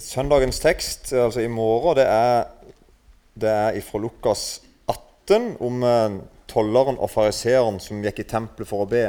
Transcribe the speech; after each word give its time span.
Søndagens 0.00 0.58
tekst, 0.58 1.12
altså 1.12 1.44
i 1.44 1.50
morgen, 1.50 1.94
det 1.94 2.04
er, 2.10 2.48
det 3.38 3.50
er 3.50 3.76
fra 3.86 3.98
Lukas 4.02 4.62
18 4.90 5.52
om 5.62 5.84
eh, 5.86 6.16
tolleren 6.50 6.96
og 6.98 7.12
fariseeren 7.12 7.76
som 7.78 8.00
gikk 8.02 8.24
i 8.24 8.26
tempelet 8.26 8.66
for 8.66 8.82
å 8.82 8.88
be. 8.90 9.04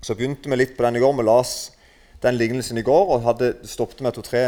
Så 0.00 0.16
begynte 0.16 0.48
vi 0.48 0.56
litt 0.56 0.72
på 0.78 0.86
den 0.86 0.96
i 0.96 1.02
går. 1.02 1.12
Vi 1.18 1.26
las 1.28 1.52
den 2.24 2.38
lignelsen 2.40 2.80
i 2.80 2.84
går 2.86 3.12
og 3.12 3.26
hadde 3.26 3.50
stoppet 3.68 4.00
med 4.00 4.16
to-tre 4.16 4.44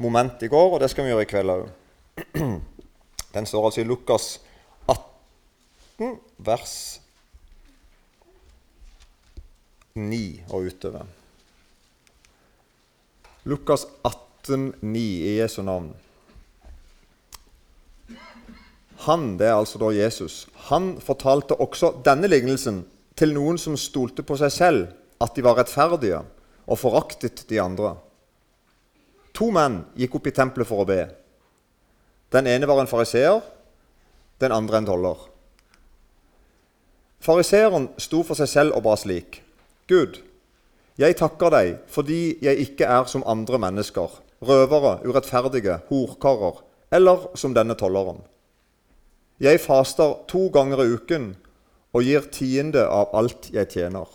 moment 0.00 0.40
i 0.40 0.48
går, 0.48 0.70
og 0.72 0.80
det 0.80 0.88
skal 0.88 1.04
vi 1.04 1.12
gjøre 1.12 1.26
i 1.26 1.30
kveld 1.34 1.52
òg. 1.52 1.66
Den 3.34 3.46
står 3.46 3.66
altså 3.68 3.82
i 3.82 3.84
Lukas 3.84 4.38
18, 4.88 6.14
vers 6.48 6.72
9 9.92 10.22
og 10.48 10.70
utover. 10.70 11.12
Lukas 13.44 13.84
18 14.00 14.27
18,9 14.48 14.96
i 14.98 15.38
Jesu 15.38 15.62
navn. 15.62 15.94
Han, 18.96 19.36
det 19.38 19.46
er 19.46 19.54
altså 19.54 19.78
da 19.78 19.92
Jesus, 19.94 20.48
han 20.68 20.96
fortalte 21.00 21.54
også 21.54 21.92
denne 22.04 22.26
lignelsen 22.30 22.82
til 23.18 23.32
noen 23.34 23.58
som 23.60 23.76
stolte 23.78 24.24
på 24.26 24.36
seg 24.40 24.52
selv, 24.52 24.88
at 25.22 25.34
de 25.34 25.44
var 25.46 25.58
rettferdige, 25.58 26.20
og 26.66 26.78
foraktet 26.78 27.44
de 27.48 27.60
andre. 27.62 27.94
To 29.38 29.50
menn 29.54 29.80
gikk 29.98 30.18
opp 30.18 30.28
i 30.28 30.34
tempelet 30.34 30.68
for 30.68 30.82
å 30.82 30.88
be. 30.88 31.00
Den 32.34 32.50
ene 32.50 32.68
var 32.68 32.82
en 32.82 32.90
fariseer, 32.90 33.40
den 34.42 34.52
andre 34.54 34.80
en 34.80 34.88
toller. 34.90 35.26
Fariseeren 37.24 37.88
sto 37.98 38.22
for 38.26 38.38
seg 38.38 38.50
selv 38.50 38.76
og 38.76 38.84
ba 38.86 38.94
slik.: 38.98 39.40
Gud, 39.88 40.20
jeg 40.98 41.16
takker 41.18 41.54
deg 41.54 41.76
fordi 41.90 42.38
jeg 42.42 42.66
ikke 42.66 42.86
er 42.86 43.06
som 43.10 43.26
andre 43.26 43.58
mennesker 43.62 44.18
røvere, 44.42 44.98
urettferdige, 45.06 45.80
horkarer, 45.88 46.62
eller 46.92 47.28
som 47.34 47.54
denne 47.54 47.76
tolleren. 47.78 48.22
Jeg 49.40 49.60
faster 49.60 50.16
to 50.28 50.48
ganger 50.54 50.82
i 50.82 50.92
uken 50.94 51.28
og 51.94 52.02
gir 52.02 52.26
tiende 52.32 52.84
av 52.86 53.14
alt 53.16 53.50
jeg 53.54 53.70
tjener. 53.70 54.06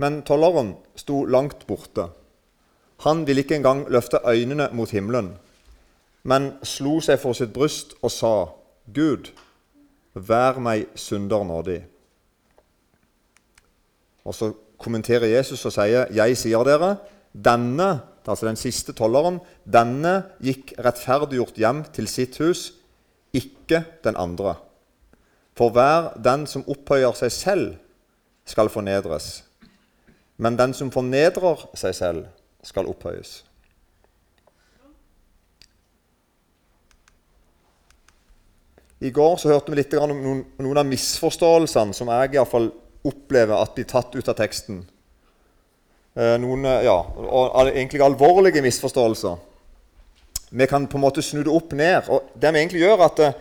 Men 0.00 0.22
tolleren 0.26 0.74
sto 0.96 1.24
langt 1.24 1.66
borte. 1.66 2.08
Han 3.04 3.26
ville 3.26 3.42
ikke 3.42 3.58
engang 3.60 3.84
løfte 3.90 4.22
øynene 4.24 4.68
mot 4.72 4.90
himmelen, 4.90 5.34
men 6.22 6.52
slo 6.62 7.00
seg 7.02 7.18
for 7.18 7.34
sitt 7.34 7.52
bryst 7.52 7.96
og 8.02 8.10
sa, 8.14 8.34
Gud, 8.94 9.32
vær 10.14 10.58
meg 10.62 10.86
synder 10.98 11.44
nådig. 11.46 11.80
Og 14.24 14.34
så 14.34 14.52
kommenterer 14.78 15.26
Jesus 15.26 15.64
og 15.66 15.74
sier, 15.74 16.06
Jeg 16.14 16.36
sier 16.38 16.62
dere, 16.66 16.96
denne 17.32 18.11
altså 18.28 18.46
den 18.46 18.58
siste 18.60 18.94
tolleren, 18.96 19.40
denne 19.64 20.22
gikk 20.42 20.74
rettferdiggjort 20.78 21.58
hjem 21.58 21.84
til 21.94 22.08
sitt 22.10 22.38
hus, 22.42 22.70
ikke 23.32 23.82
den 24.04 24.18
andre. 24.20 24.56
For 25.56 25.72
hver 25.72 26.12
den 26.22 26.46
som 26.48 26.64
opphøyer 26.70 27.16
seg 27.16 27.32
selv, 27.34 27.72
skal 28.48 28.70
fornedres. 28.72 29.44
Men 30.42 30.56
den 30.58 30.74
som 30.74 30.90
fornedrer 30.90 31.66
seg 31.78 31.94
selv, 31.94 32.28
skal 32.62 32.86
opphøyes. 32.90 33.42
I 39.02 39.10
går 39.10 39.36
så 39.40 39.50
hørte 39.50 39.72
vi 39.72 39.80
litt 39.80 39.94
om 39.98 40.12
noen, 40.14 40.78
av 40.78 40.86
misforståelsene 40.86 41.96
som 41.96 42.10
jeg 42.12 42.30
i 42.30 42.36
hvert 42.36 42.50
fall 42.50 42.68
opplever 43.02 43.58
at 43.58 43.74
blir 43.74 43.88
tatt 43.90 44.14
ut 44.14 44.28
av 44.30 44.36
teksten. 44.38 44.84
Eh, 46.12 46.34
noen 46.36 46.66
eh, 46.68 46.82
ja, 46.84 46.98
egentlig 47.70 48.02
alvorlige 48.04 48.60
misforståelser. 48.64 49.36
Vi 50.52 50.66
kan 50.68 50.84
på 50.84 50.98
en 50.98 51.04
måte 51.06 51.24
snu 51.24 51.40
det 51.40 51.52
opp 51.52 51.72
ned. 51.72 52.10
og 52.12 52.34
Det 52.36 52.50
vi 52.52 52.60
egentlig 52.60 52.82
gjør, 52.82 53.04
at 53.06 53.22
eh, 53.24 53.38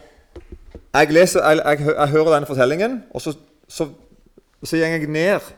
jeg, 0.94 1.12
leser, 1.12 1.44
jeg, 1.44 1.60
jeg, 1.66 1.96
jeg 1.98 2.14
hører 2.14 2.38
denne 2.38 2.48
fortellingen, 2.48 3.02
og 3.12 3.24
så, 3.24 3.36
så, 3.68 3.90
så 4.64 4.78
går 4.80 4.88
jeg 4.88 5.10
ned. 5.12 5.52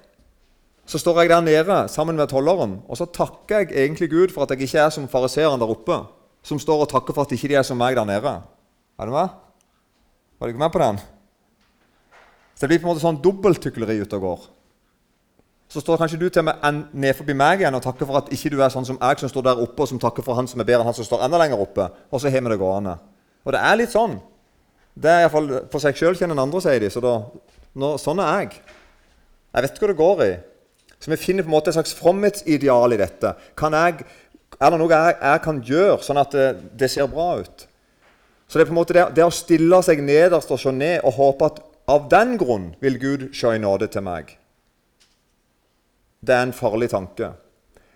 Så 0.90 1.00
står 1.00 1.22
jeg 1.22 1.29
der 1.29 1.46
nede 1.46 1.78
sammen 1.88 2.18
med 2.18 2.28
tolleren, 2.28 2.79
og 2.90 2.97
så 2.97 3.06
takker 3.06 3.62
jeg 3.62 3.85
egentlig 3.85 4.09
Gud 4.12 4.34
for 4.34 4.44
at 4.44 4.52
jeg 4.52 4.66
ikke 4.66 4.81
er 4.81 4.90
som 4.91 5.06
fariseeren 5.07 5.62
der 5.62 5.69
oppe, 5.69 6.02
som 6.44 6.59
står 6.59 6.84
og 6.84 6.90
takker 6.91 7.16
for 7.16 7.23
at 7.23 7.31
ikke 7.31 7.53
de 7.53 7.56
er 7.62 7.63
som 7.63 7.78
meg 7.79 7.96
der 7.96 8.09
nede. 8.09 8.34
Er 9.00 9.06
du 9.06 9.13
med? 9.13 9.29
Var 10.40 10.50
du 10.50 10.52
ikke 10.52 10.66
med 10.66 10.73
på 10.73 10.81
den? 10.81 11.00
Så 12.57 12.66
det 12.66 12.73
blir 12.73 12.81
på 12.81 12.90
en 12.90 12.91
måte 12.91 13.06
sånn 13.06 13.22
dobbelttykleri 13.23 14.02
ute 14.02 14.18
og 14.18 14.25
går 14.25 14.44
så 15.73 15.81
står 15.81 15.97
kanskje 15.97 16.19
du 16.22 16.28
til 16.29 16.44
meg 16.45 16.61
ned 16.94 17.16
forbi 17.17 17.34
meg 17.34 17.63
igjen 17.63 17.73
og 17.73 17.81
takker 17.81 18.06
for 18.06 18.19
at 18.19 18.28
ikke 18.35 18.51
du 18.53 18.59
er 18.61 18.69
sånn 18.69 18.85
som 18.85 19.00
jeg 19.00 19.23
som 19.23 19.31
står 19.31 19.47
der 19.47 19.61
oppe, 19.63 19.81
og 19.81 19.89
som 19.89 20.00
takker 20.01 20.25
for 20.25 20.38
han 20.38 20.45
som 20.50 20.61
er 20.61 20.67
bedre 20.67 20.84
enn 20.84 20.89
han 20.91 20.97
som 21.00 21.07
står 21.07 21.23
enda 21.25 21.39
lenger 21.41 21.63
oppe. 21.63 21.88
Og 22.13 22.22
så 22.22 22.29
har 22.29 22.44
vi 22.45 22.51
det 22.51 22.59
gående. 22.61 22.94
Og 23.41 23.56
det 23.56 23.61
er 23.66 23.79
litt 23.79 23.94
sånn. 23.94 24.19
Det 24.94 25.09
er 25.09 25.23
iallfall 25.23 25.50
for 25.73 25.81
seg 25.81 25.97
sjøl 25.97 26.19
kjenner 26.19 26.38
en 26.38 26.44
andre, 26.44 26.61
sier 26.61 26.84
de. 26.84 26.91
Så 26.94 27.01
da, 27.01 27.16
nå, 27.81 27.89
sånn 27.97 28.22
er 28.22 28.44
jeg. 28.44 28.59
Jeg 29.50 29.66
vet 29.66 29.81
hva 29.81 29.89
det 29.89 29.97
går 30.03 30.22
i. 30.28 30.29
Så 31.00 31.09
vi 31.09 31.19
finner 31.23 31.47
på 31.47 31.50
en 31.50 31.56
måte 31.56 31.73
et 31.73 31.79
slags 31.79 31.97
fromhetsideal 31.97 32.94
i 32.94 33.01
dette. 33.01 33.34
Kan 33.57 33.73
jeg, 33.79 34.05
er 34.59 34.75
det 34.75 34.81
noe 34.84 34.94
jeg, 34.94 35.17
jeg, 35.17 35.44
kan 35.47 35.63
gjøre, 35.72 35.97
sånn 36.05 36.22
at 36.22 36.38
det, 36.38 36.45
det, 36.84 36.91
ser 36.94 37.09
bra 37.09 37.31
ut? 37.41 37.66
Så 38.45 38.61
det 38.61 38.67
er 38.67 38.69
på 38.69 38.75
en 38.75 38.81
måte 38.84 39.00
det, 39.00 39.07
det 39.17 39.25
å 39.25 39.34
stille 39.34 39.81
seg 39.81 40.05
nederst 40.05 40.53
og 40.53 40.61
se 40.61 40.75
ned 40.78 41.01
og 41.01 41.17
håpe 41.17 41.50
at 41.50 41.59
av 41.90 42.05
den 42.13 42.38
grunn 42.38 42.72
vil 42.84 43.01
Gud 43.01 43.28
se 43.34 43.57
i 43.57 43.66
nåde 43.66 43.90
til 43.90 44.05
meg 44.05 44.38
det 46.23 46.35
er 46.35 46.45
en 46.47 46.56
farlig 46.56 46.89
tanke. 46.94 47.34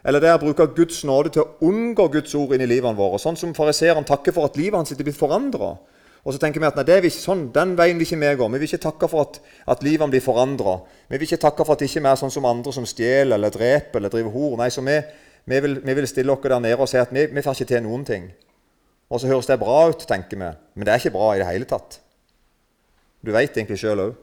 Eller 0.07 0.23
det 0.23 0.29
er 0.29 0.37
å 0.37 0.41
bruke 0.41 0.69
Guds 0.75 1.01
nåde 1.07 1.33
til 1.35 1.43
å 1.43 1.67
unngå 1.67 2.07
Guds 2.13 2.35
ord 2.39 2.53
inn 2.55 2.63
i 2.63 2.69
livene 2.69 2.95
våre. 2.95 3.19
Sånn 3.19 3.39
som 3.39 3.55
fariseeren 3.55 4.07
takker 4.07 4.35
for 4.35 4.47
at 4.47 4.57
livet 4.59 4.79
hans 4.79 4.93
er 4.93 4.99
blitt 5.01 5.19
forandra. 5.19 5.73
Og 6.27 6.35
så 6.35 6.41
tenker 6.41 6.59
vi 6.59 6.67
at 6.67 6.75
nei, 6.75 6.83
det 6.87 6.95
er 6.95 7.05
ikke 7.07 7.23
sånn, 7.23 7.45
den 7.55 7.75
veien 7.79 7.99
vil 7.99 8.07
ikke 8.07 8.19
vi 8.19 8.31
gå. 8.39 8.47
Vi 8.51 8.59
vil 8.59 8.67
ikke 8.67 8.83
takke 8.83 9.07
for 9.11 9.27
at, 9.27 9.39
at 9.71 9.83
livet 9.85 10.11
blir 10.11 10.23
forandra. 10.23 10.77
Vi 11.07 11.15
vil 11.15 11.27
ikke 11.29 11.39
takke 11.45 11.63
for 11.67 11.77
at 11.77 11.85
ikke 11.85 12.03
er 12.03 12.19
sånn 12.19 12.33
som 12.33 12.47
andre 12.49 12.73
som 12.75 12.87
stjeler 12.87 13.37
eller 13.37 13.53
dreper 13.53 14.01
eller 14.01 14.11
driver 14.11 14.35
hor. 14.35 14.57
Nei, 14.59 14.67
så 14.73 14.83
vi, 14.83 14.97
vi, 15.47 15.61
vil, 15.63 15.77
vi, 15.85 15.95
vil, 15.99 16.09
stille 16.11 16.35
oss 16.35 16.43
der 16.43 16.59
nede 16.63 16.79
og 16.83 16.91
si 16.91 16.99
at 16.99 17.13
vi, 17.15 17.29
vi 17.31 17.43
får 17.45 17.59
ikke 17.59 17.71
til 17.71 17.85
noen 17.87 18.03
ting. 18.07 18.27
Og 19.07 19.23
så 19.23 19.31
høres 19.31 19.47
det 19.47 19.59
bra 19.61 19.77
ut, 19.87 20.03
tenker 20.07 20.39
vi. 20.39 20.51
Men 20.75 20.87
det 20.87 20.93
er 20.93 21.03
ikke 21.03 21.15
bra 21.15 21.29
i 21.35 21.43
det 21.43 21.47
hele 21.47 21.67
tatt. 21.69 22.01
Du 23.23 23.31
veit 23.35 23.55
egentlig 23.55 23.79
sjøl 23.79 24.03
òg. 24.09 24.17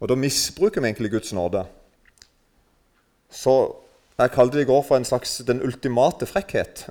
Og 0.00 0.10
da 0.10 0.16
misbruker 0.18 0.82
vi 0.82 0.90
egentlig 0.90 1.12
Guds 1.14 1.34
nåde. 1.36 1.62
Så 3.30 3.54
jeg 4.18 4.34
kalte 4.34 4.58
det 4.58 4.66
i 4.66 4.68
går 4.68 4.82
for 4.84 4.98
en 4.98 5.06
slags 5.06 5.38
den 5.48 5.62
ultimate 5.64 6.26
frekkhet. 6.28 6.88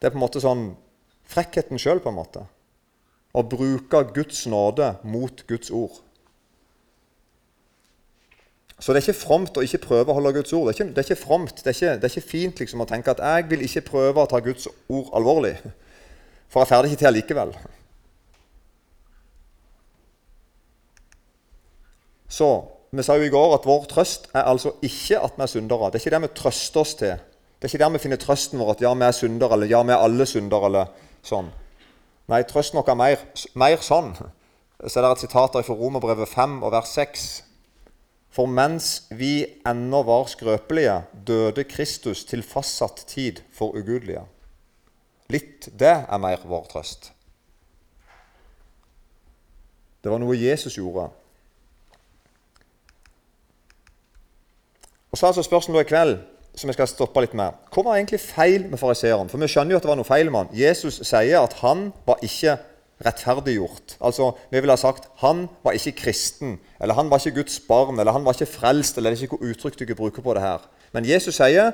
Det 0.00 0.08
er 0.08 0.14
på 0.14 0.18
en 0.18 0.24
måte 0.24 0.40
sånn 0.42 0.70
frekkheten 1.28 1.80
sjøl, 1.80 2.00
på 2.02 2.12
en 2.12 2.18
måte. 2.18 2.46
Å 3.32 3.44
bruke 3.44 4.00
Guds 4.14 4.46
nåde 4.50 4.94
mot 5.04 5.44
Guds 5.48 5.72
ord. 5.74 6.00
Så 8.82 8.90
det 8.90 8.98
er 8.98 9.06
ikke 9.06 9.20
fromt 9.20 9.58
å 9.60 9.62
ikke 9.62 9.84
prøve 9.84 10.10
å 10.10 10.16
holde 10.16 10.32
Guds 10.40 10.52
ord. 10.56 10.66
Det 10.66 10.72
er 10.72 10.78
ikke, 10.80 10.94
det 10.94 11.02
er 11.02 11.06
ikke 11.06 11.22
fromt, 11.22 11.60
det 11.60 11.70
er 11.70 11.76
ikke, 11.76 11.92
det 12.00 12.08
er 12.08 12.14
ikke, 12.16 12.30
fint 12.32 12.62
liksom 12.64 12.82
å 12.82 12.88
tenke 12.90 13.12
at 13.12 13.22
jeg 13.22 13.46
vil 13.52 13.62
ikke 13.68 13.84
prøve 13.92 14.24
å 14.24 14.30
ta 14.30 14.40
Guds 14.42 14.66
ord 14.90 15.12
alvorlig, 15.14 15.54
for 16.50 16.64
jeg 16.64 16.70
får 16.72 16.82
det 16.82 16.90
ikke 16.90 17.02
til 17.04 17.16
likevel. 17.20 17.54
Så 22.32 22.48
vi 22.92 23.02
sa 23.06 23.14
jo 23.16 23.24
i 23.24 23.32
går 23.32 23.54
at 23.56 23.64
vår 23.64 23.86
trøst 23.88 24.26
er 24.36 24.44
altså 24.50 24.74
ikke 24.84 25.16
at 25.24 25.38
vi 25.38 25.44
er 25.46 25.48
syndere. 25.48 25.88
Det 25.88 25.96
er 25.96 26.02
ikke 26.04 26.12
det 26.12 26.22
vi 26.26 26.34
trøster 26.36 26.80
oss 26.82 26.92
til. 27.00 27.14
Det 27.56 27.64
er 27.64 27.70
ikke 27.70 27.80
der 27.80 27.94
vi 27.94 28.00
finner 28.02 28.20
trøsten 28.20 28.60
vår 28.60 28.74
at 28.74 28.82
ja, 28.84 28.90
vi 28.92 29.06
er 29.06 29.16
syndere, 29.16 29.56
eller 29.56 29.70
ja, 29.70 29.80
vi 29.86 29.94
er 29.94 30.02
alle 30.04 30.26
syndere, 30.28 30.68
eller 30.68 30.90
sånn. 31.24 31.48
Nei, 32.28 32.42
trøsten 32.48 32.76
noe 32.76 32.92
er 32.92 32.98
mer, 33.00 33.22
mer 33.56 33.80
sånn. 33.80 34.12
Så 34.82 34.98
er 34.98 35.06
det 35.06 35.12
et 35.14 35.24
sitat 35.24 35.56
fra 35.56 35.78
Romerbrevet 35.78 36.28
5 36.28 36.58
og 36.60 36.74
vers 36.74 36.92
6. 36.98 37.24
For 38.32 38.50
mens 38.50 38.90
vi 39.16 39.46
ennå 39.68 40.02
var 40.08 40.28
skrøpelige, 40.28 40.98
døde 41.14 41.64
Kristus 41.70 42.26
til 42.28 42.44
fastsatt 42.44 43.06
tid 43.08 43.40
for 43.56 43.72
ugudelige. 43.72 44.26
Litt 45.32 45.70
det 45.80 45.94
er 46.02 46.20
mer 46.20 46.44
vår 46.44 46.68
trøst. 46.74 47.12
Det 50.04 50.12
var 50.12 50.20
noe 50.20 50.36
Jesus 50.36 50.76
gjorde. 50.76 51.08
Og 55.12 55.18
Så 55.18 55.26
er 55.26 55.28
altså 55.28 55.42
spørsmålet 55.44 55.84
i 55.84 55.88
kveld 55.88 56.18
som 56.56 56.68
jeg 56.68 56.76
skal 56.76 56.88
stoppe 56.88 57.20
litt 57.20 57.34
med. 57.36 57.56
Hva 57.72 57.84
var 57.84 57.96
egentlig 57.96 58.20
feil 58.20 58.66
med 58.68 58.80
fariseeren? 58.80 59.28
For 59.28 59.40
vi 59.40 59.48
skjønner 59.48 59.74
jo 59.74 59.78
at 59.80 59.84
det 59.84 59.90
var 59.90 59.98
noe 60.00 60.08
feil 60.08 60.28
med 60.32 60.40
han. 60.42 60.54
Jesus 60.56 61.00
sier 61.04 61.40
at 61.40 61.56
han 61.60 61.90
var 62.08 62.20
ikke 62.24 62.58
rettferdiggjort. 63.04 63.96
Altså, 64.00 64.32
Vi 64.50 64.60
ville 64.60 64.72
ha 64.72 64.80
sagt 64.80 65.08
han 65.20 65.48
var 65.64 65.72
ikke 65.76 65.92
kristen, 66.04 66.58
eller 66.80 66.94
han 66.94 67.10
var 67.10 67.20
ikke 67.20 67.42
Guds 67.42 67.60
barn, 67.68 67.98
eller 68.00 68.12
han 68.12 68.24
var 68.24 68.36
ikke 68.36 68.52
frelst, 68.52 68.96
eller 68.96 69.10
det 69.10 69.18
er 69.18 69.26
ikke 69.26 69.36
noe 69.40 69.52
uttrykk 69.52 69.88
du 69.88 69.94
bruker 69.94 70.22
på 70.22 70.34
det 70.34 70.42
her. 70.42 70.64
Men 70.92 71.08
Jesus 71.08 71.36
sier 71.36 71.72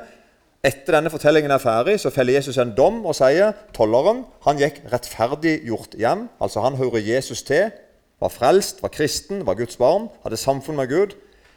etter 0.65 0.97
denne 0.97 1.11
fortellingen 1.11 1.51
er 1.55 1.63
ferdig, 1.63 2.01
så 2.01 2.11
feller 2.11 2.39
Jesus 2.39 2.59
en 2.59 2.75
dom 2.75 3.05
og 3.07 3.15
sier 3.15 3.53
tolleren 3.75 4.25
han 4.47 4.59
gikk 4.59 4.81
rettferdiggjort 4.91 5.95
hjem. 5.99 6.29
Altså 6.43 6.65
han 6.65 6.79
hører 6.79 6.99
Jesus 7.03 7.43
til, 7.43 7.71
var 8.19 8.35
frelst, 8.35 8.83
var 8.83 8.91
kristen, 8.91 9.47
var 9.47 9.55
Guds 9.55 9.77
barn, 9.79 10.09
hadde 10.25 10.37
samfunn 10.37 10.77
med 10.77 10.91
Gud. 10.91 11.15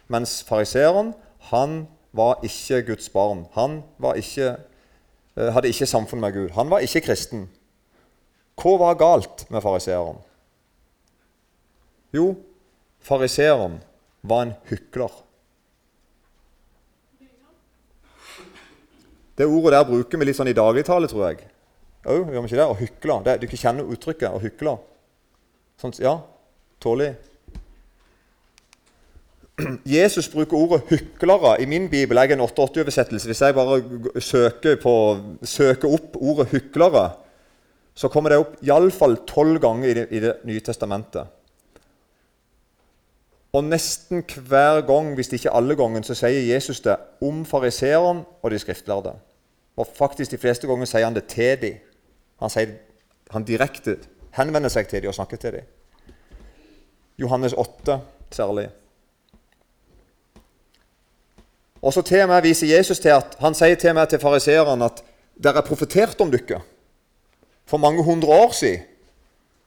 Mens 0.08 0.42
fariseeren 0.46 1.14
han 1.50 1.86
var 2.12 2.42
ikke 2.44 2.82
Guds 2.92 3.08
barn. 3.12 3.46
Han 3.56 3.80
ikke 4.16 4.48
eh, 5.36 5.50
hadde 5.54 5.72
ikke 5.72 5.88
samfunn 5.88 6.20
med 6.20 6.36
Gud. 6.36 6.50
Han 6.58 6.70
var 6.70 6.84
ikke 6.84 7.04
kristen. 7.08 7.48
Hva 8.60 8.76
var 8.78 9.00
galt 9.00 9.46
med 9.50 9.64
fariseeren? 9.64 10.20
Jo, 12.12 12.34
fariseeren 13.00 13.80
var 14.22 14.46
en 14.46 14.54
hykler. 14.68 15.12
Det 19.38 19.48
ordet 19.48 19.72
der 19.72 19.88
bruker 19.88 20.20
vi 20.20 20.28
litt 20.28 20.36
sånn 20.36 20.52
i 20.52 20.56
dagligtale, 20.56 21.08
tror 21.08 21.30
jeg. 21.30 21.46
Òg, 22.02 22.28
gjør 22.28 22.44
vi 22.44 22.50
ikke 22.50 22.58
det? 22.58 22.66
Å 22.68 22.78
hykle. 22.78 23.16
Det, 23.24 23.36
du 23.40 23.56
kjenner 23.56 23.88
uttrykket 23.94 24.28
'å 24.28 24.42
hykle'? 24.42 24.78
Sånn, 25.80 25.94
ja, 26.02 26.18
tålig. 26.82 27.14
Jesus 29.98 30.28
bruker 30.28 30.56
ordet 30.56 30.82
'hyklere' 30.90 31.60
i 31.62 31.66
min 31.66 31.88
bibel. 31.88 32.16
Jeg 32.16 32.30
er 32.30 32.34
en 32.34 32.48
88-oversettelse. 32.48 33.26
Hvis 33.26 33.40
jeg 33.40 33.54
bare 33.54 33.82
søker, 34.20 34.76
på, 34.82 35.18
søker, 35.42 35.88
opp 35.88 36.16
ordet 36.16 36.46
'hyklere', 36.46 37.10
så 37.94 38.08
kommer 38.08 38.30
det 38.30 38.38
opp 38.38 38.56
iallfall 38.62 39.16
tolv 39.26 39.60
ganger 39.60 39.88
i 39.88 39.94
det, 39.94 40.06
i 40.10 40.20
det 40.20 40.34
nye 40.44 40.60
testamentet. 40.60 41.26
Og 43.52 43.64
nesten 43.64 44.24
hver 44.48 44.80
gang, 44.80 45.14
hvis 45.14 45.32
ikke 45.32 45.52
alle 45.52 45.76
ganger, 45.76 46.02
så 46.02 46.14
sier 46.16 46.54
Jesus 46.54 46.80
det 46.80 46.96
om 47.20 47.44
fariseeren 47.44 48.24
og 48.42 48.50
de 48.50 48.58
skriftlærde. 48.58 49.12
Og 49.76 49.86
faktisk 49.94 50.30
de 50.30 50.38
fleste 50.38 50.66
ganger 50.66 50.88
sier 50.88 51.04
han 51.04 51.14
det 51.14 51.26
til 51.28 51.60
dem. 51.60 51.74
Han, 52.40 52.50
sier, 52.50 52.72
han 53.30 53.44
direkte 53.44 53.98
henvender 54.36 54.72
seg 54.72 54.88
til 54.88 55.02
dem 55.02 55.12
og 55.12 55.14
snakker 55.14 55.36
til 55.36 55.52
dem. 55.52 55.68
Johannes 57.20 57.52
8 57.52 58.00
særlig. 58.32 58.70
Og 61.82 61.92
så 61.92 62.02
til 62.02 62.22
og 62.22 62.28
med 62.28 62.42
viser 62.42 62.70
Jesus 62.76 63.00
til 63.02 63.14
at 63.16 63.36
han 63.40 63.54
sier 63.58 63.74
til 63.74 63.94
meg 63.94 64.08
til 64.08 64.22
fariseerne 64.22 64.86
at 64.86 65.02
dere 65.42 65.58
er 65.58 65.66
profetert 65.66 66.20
om 66.22 66.30
dere. 66.30 66.60
For 67.66 67.76
mange 67.76 68.04
hundre 68.04 68.28
år 68.28 68.52
siden 68.52 68.88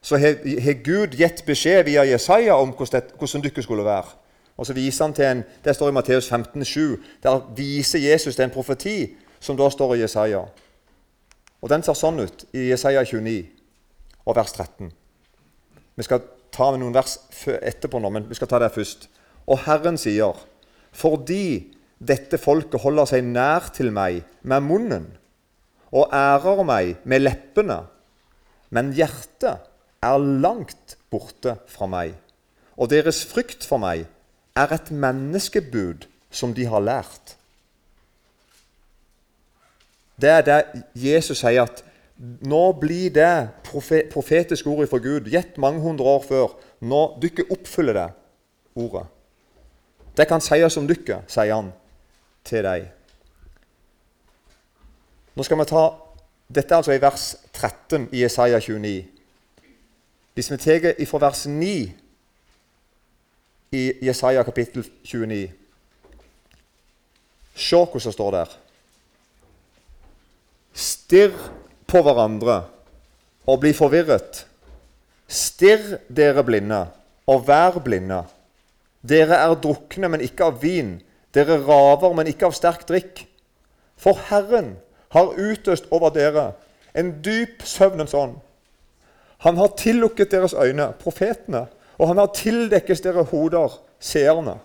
så 0.06 0.18
har 0.18 0.84
Gud 0.86 1.16
gitt 1.18 1.42
beskjed 1.46 1.84
via 1.88 2.04
Jesaja 2.06 2.54
om 2.62 2.76
hvordan 2.78 3.02
dere 3.44 3.64
skulle 3.64 3.86
være. 3.86 4.14
Og 4.58 4.66
så 4.66 4.74
viser 4.74 5.06
han 5.06 5.14
til 5.14 5.26
en, 5.26 5.44
Det 5.66 5.76
står 5.76 5.90
i 5.90 5.92
Matteus 5.92 6.30
15, 6.30 6.62
15,7. 6.62 6.80
Der 7.24 7.54
viser 7.56 8.00
Jesus 8.00 8.36
til 8.36 8.44
en 8.44 8.52
profeti 8.52 9.16
som 9.40 9.58
da 9.58 9.70
står 9.70 9.96
i 9.96 10.02
Jesaja. 10.02 10.46
Og 11.62 11.70
Den 11.70 11.84
ser 11.84 11.94
sånn 11.94 12.20
ut 12.20 12.46
i 12.54 12.70
Jesaja 12.70 13.04
29 13.04 13.46
og 14.26 14.36
vers 14.36 14.52
13. 14.54 14.92
Vi 15.96 16.04
skal 16.04 16.22
ta 16.52 16.72
med 16.72 16.80
noen 16.80 16.94
vers 16.94 17.18
etterpå 17.46 18.00
nå, 18.00 18.10
men 18.10 18.30
vi 18.30 18.36
skal 18.36 18.48
ta 18.48 18.60
det 18.60 18.72
først. 18.72 19.10
Og 19.48 19.60
Herren 19.66 19.98
sier, 19.98 20.38
fordi 20.92 21.75
dette 22.00 22.38
folket 22.42 22.82
holder 22.84 23.08
seg 23.10 23.24
nær 23.28 23.70
til 23.76 23.92
meg 23.96 24.24
med 24.44 24.66
munnen 24.66 25.06
og 25.96 26.12
ærer 26.12 26.64
meg 26.68 26.98
med 27.08 27.24
leppene, 27.24 27.86
men 28.76 28.92
hjertet 28.98 29.64
er 30.04 30.18
langt 30.20 30.98
borte 31.14 31.56
fra 31.72 31.88
meg, 31.88 32.18
og 32.76 32.92
deres 32.92 33.22
frykt 33.30 33.64
for 33.64 33.80
meg 33.80 34.04
er 34.60 34.74
et 34.76 34.92
menneskebud 34.92 36.08
som 36.36 36.52
de 36.56 36.68
har 36.68 36.84
lært. 36.84 37.38
Det 40.20 40.32
er 40.32 40.44
det 40.48 40.60
Jesus 41.00 41.40
sier 41.44 41.64
at 41.64 41.84
nå 42.48 42.62
blir 42.80 43.12
det 43.16 43.64
profetiske 43.68 44.70
ordet 44.72 44.88
fra 44.92 45.00
Gud 45.04 45.28
gitt 45.32 45.58
mange 45.60 45.84
hundre 45.84 46.08
år 46.16 46.22
før. 46.24 46.54
Nå 46.80 47.02
dere 47.20 47.48
oppfyller 47.52 47.98
det 47.98 48.06
ordet. 48.80 49.04
Det 50.16 50.28
kan 50.28 50.44
sies 50.44 50.78
om 50.80 50.88
dere, 50.88 51.24
sier 51.28 51.56
han 51.56 51.74
til 52.46 52.64
deg. 52.66 52.88
Nå 55.36 55.44
skal 55.44 55.60
vi 55.60 55.68
ta, 55.70 55.86
Dette 56.46 56.74
er 56.74 56.78
altså 56.78 56.94
i 56.94 57.02
vers 57.02 57.36
13 57.54 58.10
i 58.14 58.24
Isaiah 58.26 58.62
29. 58.62 59.06
Hvis 60.36 60.52
vi 60.52 60.58
tar 60.62 60.92
fra 61.10 61.22
vers 61.26 61.46
9 61.48 61.72
i 63.72 63.84
Jesaja 64.06 64.44
kapittel 64.44 64.86
29 65.04 65.50
Se 67.56 67.76
hvordan 67.76 68.04
det 68.04 68.14
står 68.14 68.32
der. 68.32 68.58
Stirr 70.74 71.34
på 71.88 72.02
hverandre 72.04 72.66
og 73.48 73.60
bli 73.64 73.72
forvirret. 73.74 74.46
Stirr, 75.28 75.98
dere 76.12 76.44
blinde, 76.44 76.82
og 77.28 77.48
vær 77.48 77.80
blinde. 77.80 78.26
Dere 79.02 79.40
er 79.40 79.56
drukne, 79.56 80.10
men 80.12 80.22
ikke 80.22 80.50
av 80.50 80.60
vin. 80.62 80.98
Dere 81.36 81.60
raver, 81.60 82.14
men 82.16 82.28
ikke 82.32 82.48
av 82.48 82.56
sterk 82.56 82.86
drikk. 82.88 83.26
For 84.00 84.20
Herren 84.30 84.76
har 85.16 85.36
utøst 85.36 85.90
over 85.92 86.14
dere 86.16 86.54
en 86.96 87.12
dyp 87.24 87.64
søvnens 87.68 88.16
ånd. 88.16 88.38
Han 89.44 89.58
har 89.58 89.76
tillukket 89.78 90.32
deres 90.32 90.56
øyne, 90.56 90.94
profetene, 91.00 91.66
og 91.98 92.08
han 92.08 92.18
har 92.18 92.32
tildekket 92.36 93.04
dere 93.04 93.24
hoder, 93.24 93.76
seerne. 94.00 94.58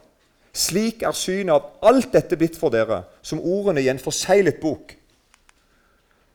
Slik 0.52 1.02
er 1.06 1.14
synet 1.14 1.54
av 1.54 1.90
alt 1.90 2.10
dette 2.14 2.38
blitt 2.38 2.58
for 2.58 2.74
dere, 2.74 3.04
som 3.22 3.42
ordene 3.42 3.82
i 3.82 3.90
en 3.90 4.02
forseglet 4.02 4.58
bok. 4.62 4.96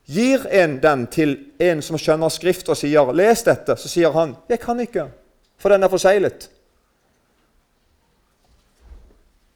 Gir 0.06 0.46
en 0.52 0.78
den 0.84 1.08
til 1.12 1.36
en 1.60 1.82
som 1.82 1.98
skjønner 1.98 2.30
Skrift 2.30 2.70
og 2.70 2.78
sier 2.78 3.12
'les 3.12 3.44
dette', 3.44 3.78
så 3.78 3.88
sier 3.88 4.12
han 4.12 4.36
'jeg 4.50 4.60
kan 4.60 4.80
ikke, 4.80 5.08
for 5.58 5.70
den 5.70 5.84
er 5.84 5.88
forseglet'. 5.88 6.50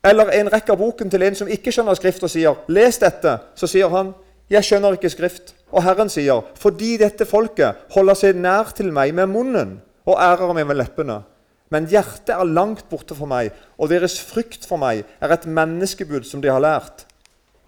Eller 0.03 0.31
en 0.39 0.51
rekker 0.51 0.77
boken 0.79 1.09
til 1.11 1.23
en 1.27 1.35
som 1.35 1.49
ikke 1.51 1.73
skjønner 1.75 1.97
Skrift 1.99 2.23
og 2.23 2.31
sier 2.31 2.55
'les 2.67 2.99
dette', 2.99 3.39
så 3.55 3.67
sier 3.67 3.89
han 3.89 4.13
'jeg 4.49 4.63
skjønner 4.63 4.91
ikke 4.95 5.09
Skrift'. 5.09 5.53
Og 5.71 5.83
Herren 5.83 6.09
sier 6.09 6.41
'fordi 6.55 6.97
dette 6.97 7.25
folket 7.25 7.75
holder 7.91 8.13
seg 8.13 8.35
nær 8.35 8.71
til 8.75 8.93
meg 8.93 9.13
med 9.13 9.27
munnen' 9.27 9.79
og 10.05 10.17
ærer 10.19 10.53
meg 10.53 10.67
med 10.67 10.75
leppene', 10.75 11.23
men 11.69 11.85
hjertet 11.85 12.29
er 12.29 12.43
langt 12.43 12.89
borte 12.89 13.15
for 13.15 13.25
meg, 13.25 13.51
og 13.77 13.89
deres 13.89 14.19
frykt 14.21 14.65
for 14.65 14.77
meg 14.77 15.03
er 15.21 15.31
et 15.31 15.45
menneskebud 15.45 16.23
som 16.23 16.41
de 16.41 16.47
har 16.47 16.59
lært. 16.59 17.05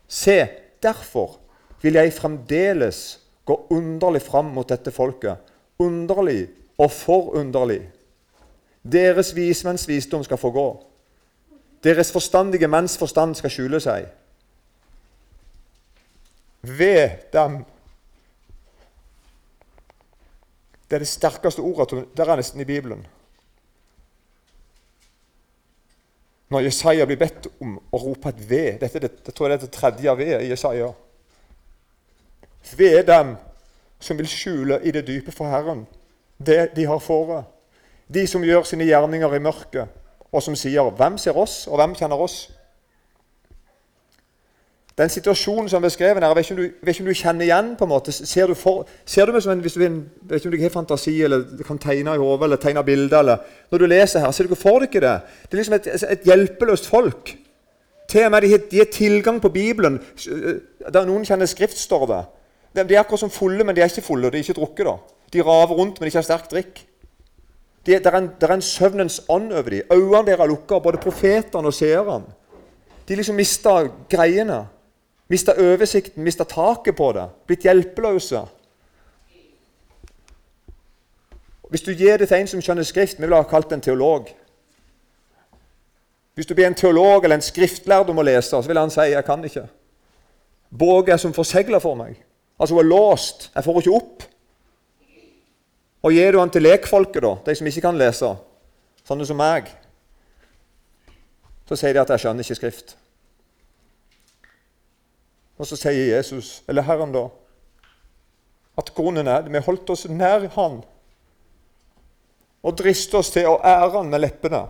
Se, 0.08 0.48
derfor 0.84 1.38
vil 1.82 1.94
jeg 1.94 2.14
fremdeles 2.14 3.20
gå 3.46 3.68
underlig 3.70 4.22
fram 4.22 4.46
mot 4.46 4.70
dette 4.70 4.92
folket. 4.92 5.38
Underlig 5.80 6.48
og 6.78 6.92
forunderlig. 6.92 7.82
Deres 8.92 9.36
vismenns 9.36 9.88
visdom 9.88 10.24
skal 10.24 10.38
få 10.38 10.50
gå. 10.50 10.68
Deres 11.84 12.12
forstandige 12.14 12.68
menns 12.70 12.98
forstand 12.98 13.36
skal 13.36 13.54
skjule 13.54 13.80
seg. 13.82 14.10
Ved 16.62 17.32
dem 17.34 17.64
Det 20.92 20.98
er 20.98 21.06
det 21.06 21.08
sterkeste 21.08 21.64
ordet 21.64 22.04
der 22.18 22.28
er 22.28 22.36
nesten 22.36 22.62
i 22.62 22.68
Bibelen. 22.68 23.06
Når 26.52 26.66
Jesaja 26.66 27.06
blir 27.08 27.16
bedt 27.16 27.48
om 27.64 27.78
å 27.80 28.02
rope 28.02 28.30
et 28.30 28.42
ved 28.50 28.82
Dette 28.82 29.00
det, 29.00 29.12
det 29.24 29.34
tror 29.34 29.48
jeg 29.48 29.54
det 29.54 29.64
er 29.64 29.70
det 29.70 29.78
tredje 29.78 30.18
ved 30.20 30.34
i 30.42 30.50
Jesaja. 30.50 30.90
Ved 32.76 33.06
dem 33.08 33.38
som 34.00 34.20
vil 34.20 34.28
skjule 34.28 34.82
i 34.84 34.92
det 34.92 35.06
dype 35.08 35.32
for 35.32 35.48
Herren 35.48 35.86
det 36.46 36.76
de 36.76 36.86
har 36.86 37.00
fore. 37.00 37.44
De 38.08 38.28
som 38.28 38.44
gjør 38.44 38.66
sine 38.68 38.84
gjerninger 38.84 39.36
i 39.36 39.40
mørket, 39.40 39.88
og 40.32 40.44
som 40.44 40.56
sier 40.56 40.90
'Hvem 40.90 41.18
ser 41.18 41.38
oss, 41.38 41.68
og 41.68 41.76
hvem 41.76 41.96
kjenner 41.96 42.16
oss?' 42.16 42.52
Den 44.98 45.10
situasjonen 45.10 45.70
som 45.70 45.84
er 45.84 45.88
beskrevet 45.88 46.24
her, 46.24 46.28
jeg 46.28 46.36
vet 46.36 46.46
ikke 46.46 46.54
om 46.54 46.58
du, 46.58 46.90
ikke 46.90 47.02
om 47.02 47.06
du 47.06 47.14
kjenner 47.14 47.46
igjen 47.46 47.76
på 47.78 47.86
en 47.88 47.90
måte, 47.90 48.12
Ser 48.12 48.48
du, 48.48 48.54
for, 48.54 48.88
ser 49.06 49.26
du 49.26 49.32
meg 49.32 49.42
som 49.42 49.52
en, 49.52 49.62
hvis 49.64 49.74
du 49.74 49.80
vil, 49.80 50.04
vet 50.22 50.36
ikke 50.36 50.50
om 50.50 50.52
du 50.58 50.62
har 50.62 50.74
fantasi 50.74 51.14
eller 51.24 51.64
kan 51.68 51.80
tegne 51.80 52.14
i 52.16 52.18
hodet 52.22 52.44
eller 52.44 52.60
tegne 52.62 52.84
bilder 52.84 53.20
eller, 53.20 53.38
Når 53.72 53.78
du 53.78 53.86
leser 53.86 54.20
her, 54.20 54.32
ser 54.32 54.44
du 54.44 54.50
ikke 54.52 54.62
for 54.62 54.80
deg 54.80 54.92
det? 55.02 55.16
Det 55.48 55.54
er 55.54 55.62
liksom 55.62 55.74
et, 55.74 55.88
et 55.88 56.28
hjelpeløst 56.28 56.88
folk. 56.92 57.38
Til 58.10 58.26
og 58.26 58.32
med 58.32 58.42
de 58.42 58.58
de 58.72 58.78
har 58.78 58.92
tilgang 58.92 59.42
på 59.42 59.50
Bibelen. 59.50 60.02
Der 60.94 61.06
noen 61.06 61.26
kjenner 61.26 61.46
Skrift, 61.46 61.80
står 61.80 62.06
det. 62.12 62.22
De 62.88 62.96
er 62.96 63.00
akkurat 63.00 63.20
som 63.20 63.30
fulle, 63.30 63.64
men 63.64 63.76
de 63.76 63.82
er 63.82 63.90
ikke 63.90 64.02
fulle. 64.02 64.30
De 64.30 64.38
er 64.38 64.44
ikke 64.44 64.60
drukket. 64.60 64.86
da. 64.86 64.98
De 65.34 65.42
raver 65.42 65.76
rundt, 65.76 66.00
men 66.00 66.06
de 66.06 66.12
ikke 66.12 66.18
har 66.18 66.28
sterk 66.28 66.52
drikk. 66.52 66.91
Det 67.86 68.06
er, 68.06 68.16
en, 68.16 68.30
det 68.42 68.50
er 68.50 68.54
en 68.54 68.62
søvnens 68.62 69.22
ånd 69.30 69.54
over 69.54 69.70
dem. 69.70 69.82
Øynene 69.92 70.26
deres 70.26 70.40
er 70.40 70.48
lukka, 70.48 70.80
både 70.80 70.98
profetene 71.02 71.68
og 71.68 71.74
seerne. 71.74 72.26
De 73.08 73.16
liksom 73.16 73.36
mista 73.36 73.88
greiene. 74.10 74.68
Mista 75.28 75.56
oversikten, 75.58 76.24
mista 76.24 76.44
taket 76.44 76.96
på 76.96 77.12
det. 77.12 77.26
Blitt 77.48 77.64
hjelpeløse. 77.64 78.42
Hvis 81.70 81.82
du 81.82 81.92
gir 81.92 82.18
det 82.18 82.28
til 82.28 82.38
en 82.38 82.48
som 82.52 82.62
skjønner 82.62 82.84
Skrift 82.84 83.16
Vi 83.18 83.24
ville 83.24 83.38
ha 83.40 83.48
kalt 83.48 83.72
en 83.72 83.82
teolog. 83.82 84.28
Hvis 86.36 86.46
du 86.46 86.54
blir 86.54 86.68
en 86.68 86.76
teolog 86.76 87.24
eller 87.24 87.40
en 87.40 87.46
skriftlærd 87.46 88.10
om 88.12 88.20
å 88.20 88.26
lese, 88.28 88.50
så 88.50 88.68
vil 88.68 88.78
han 88.78 88.90
si 88.90 89.00
'jeg 89.00 89.26
kan 89.26 89.44
ikke'. 89.44 89.68
Båget 90.78 91.14
er 91.14 91.18
som 91.18 91.34
forsegla 91.34 91.78
for 91.78 91.96
meg. 91.96 92.24
Altså 92.60 92.76
hun 92.76 92.86
er 92.86 92.90
låst. 92.90 93.52
Jeg 93.56 93.64
får 93.64 93.72
henne 93.72 93.82
ikke 93.82 93.96
opp. 93.96 94.24
Og 96.02 96.16
gir 96.16 96.34
du 96.34 96.40
den 96.40 96.50
til 96.54 96.66
lekfolket, 96.66 97.22
da, 97.22 97.36
de 97.46 97.56
som 97.58 97.68
ikke 97.70 97.84
kan 97.86 98.00
lese, 98.00 98.32
sånne 99.06 99.28
som 99.28 99.38
meg, 99.38 99.70
så 101.70 101.78
sier 101.78 101.94
de 101.96 102.02
at 102.02 102.10
jeg 102.12 102.24
skjønner 102.24 102.46
ikke 102.46 102.58
Skrift. 102.58 102.96
Og 105.62 105.68
så 105.70 105.78
sier 105.78 106.16
Jesus, 106.16 106.64
eller 106.68 106.88
Herren 106.88 107.14
da, 107.14 107.28
at 108.82 108.90
grunnen 108.98 109.28
er 109.30 109.44
at 109.44 109.50
vi 109.52 109.62
holdt 109.62 109.92
oss 109.94 110.08
nær 110.10 110.48
Han 110.56 110.80
og 112.62 112.78
driste 112.78 113.20
oss 113.20 113.30
til 113.34 113.50
å 113.50 113.60
ære 113.62 113.92
Han 113.94 114.10
med 114.10 114.24
leppene. 114.24 114.62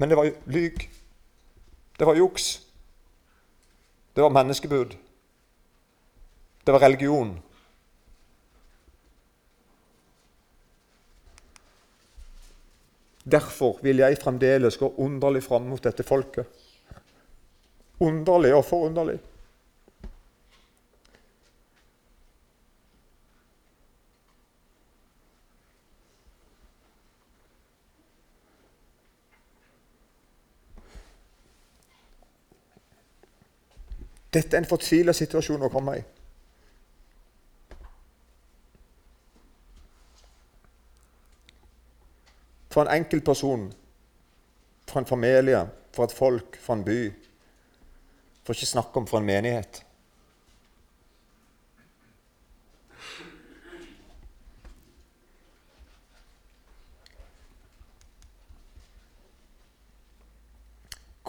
Men 0.00 0.10
det 0.10 0.18
var 0.18 0.30
lyg. 0.50 0.86
Det 1.98 2.06
var 2.08 2.18
juks. 2.18 2.48
Det 4.16 4.22
var 4.24 4.32
menneskebud. 4.34 4.96
Det 6.64 6.72
var 6.74 6.82
religion. 6.82 7.36
Derfor 13.24 13.78
vil 13.82 14.02
jeg 14.02 14.18
fremdeles 14.20 14.76
gå 14.76 14.90
underlig 15.00 15.42
fram 15.42 15.68
mot 15.68 15.82
dette 15.82 16.04
folket. 16.04 16.46
Underlig 18.00 18.52
og 18.54 18.64
forunderlig. 18.68 19.18
Dette 34.34 34.56
er 34.56 34.64
en 34.64 34.68
fortvila 34.68 35.14
situasjon 35.14 35.62
å 35.62 35.70
komme 35.70 35.96
i. 36.00 36.04
For 42.74 42.82
en 42.82 43.04
enkeltperson, 43.04 43.68
for 44.88 44.98
en 44.98 45.06
familie, 45.06 45.60
for 45.94 46.04
et 46.04 46.12
folk, 46.12 46.56
for 46.58 46.74
en 46.74 46.84
by. 46.84 47.12
For 48.42 48.52
ikke 48.52 48.66
snakke 48.66 48.98
om 48.98 49.06
for 49.06 49.22
en 49.22 49.28
menighet. 49.28 49.84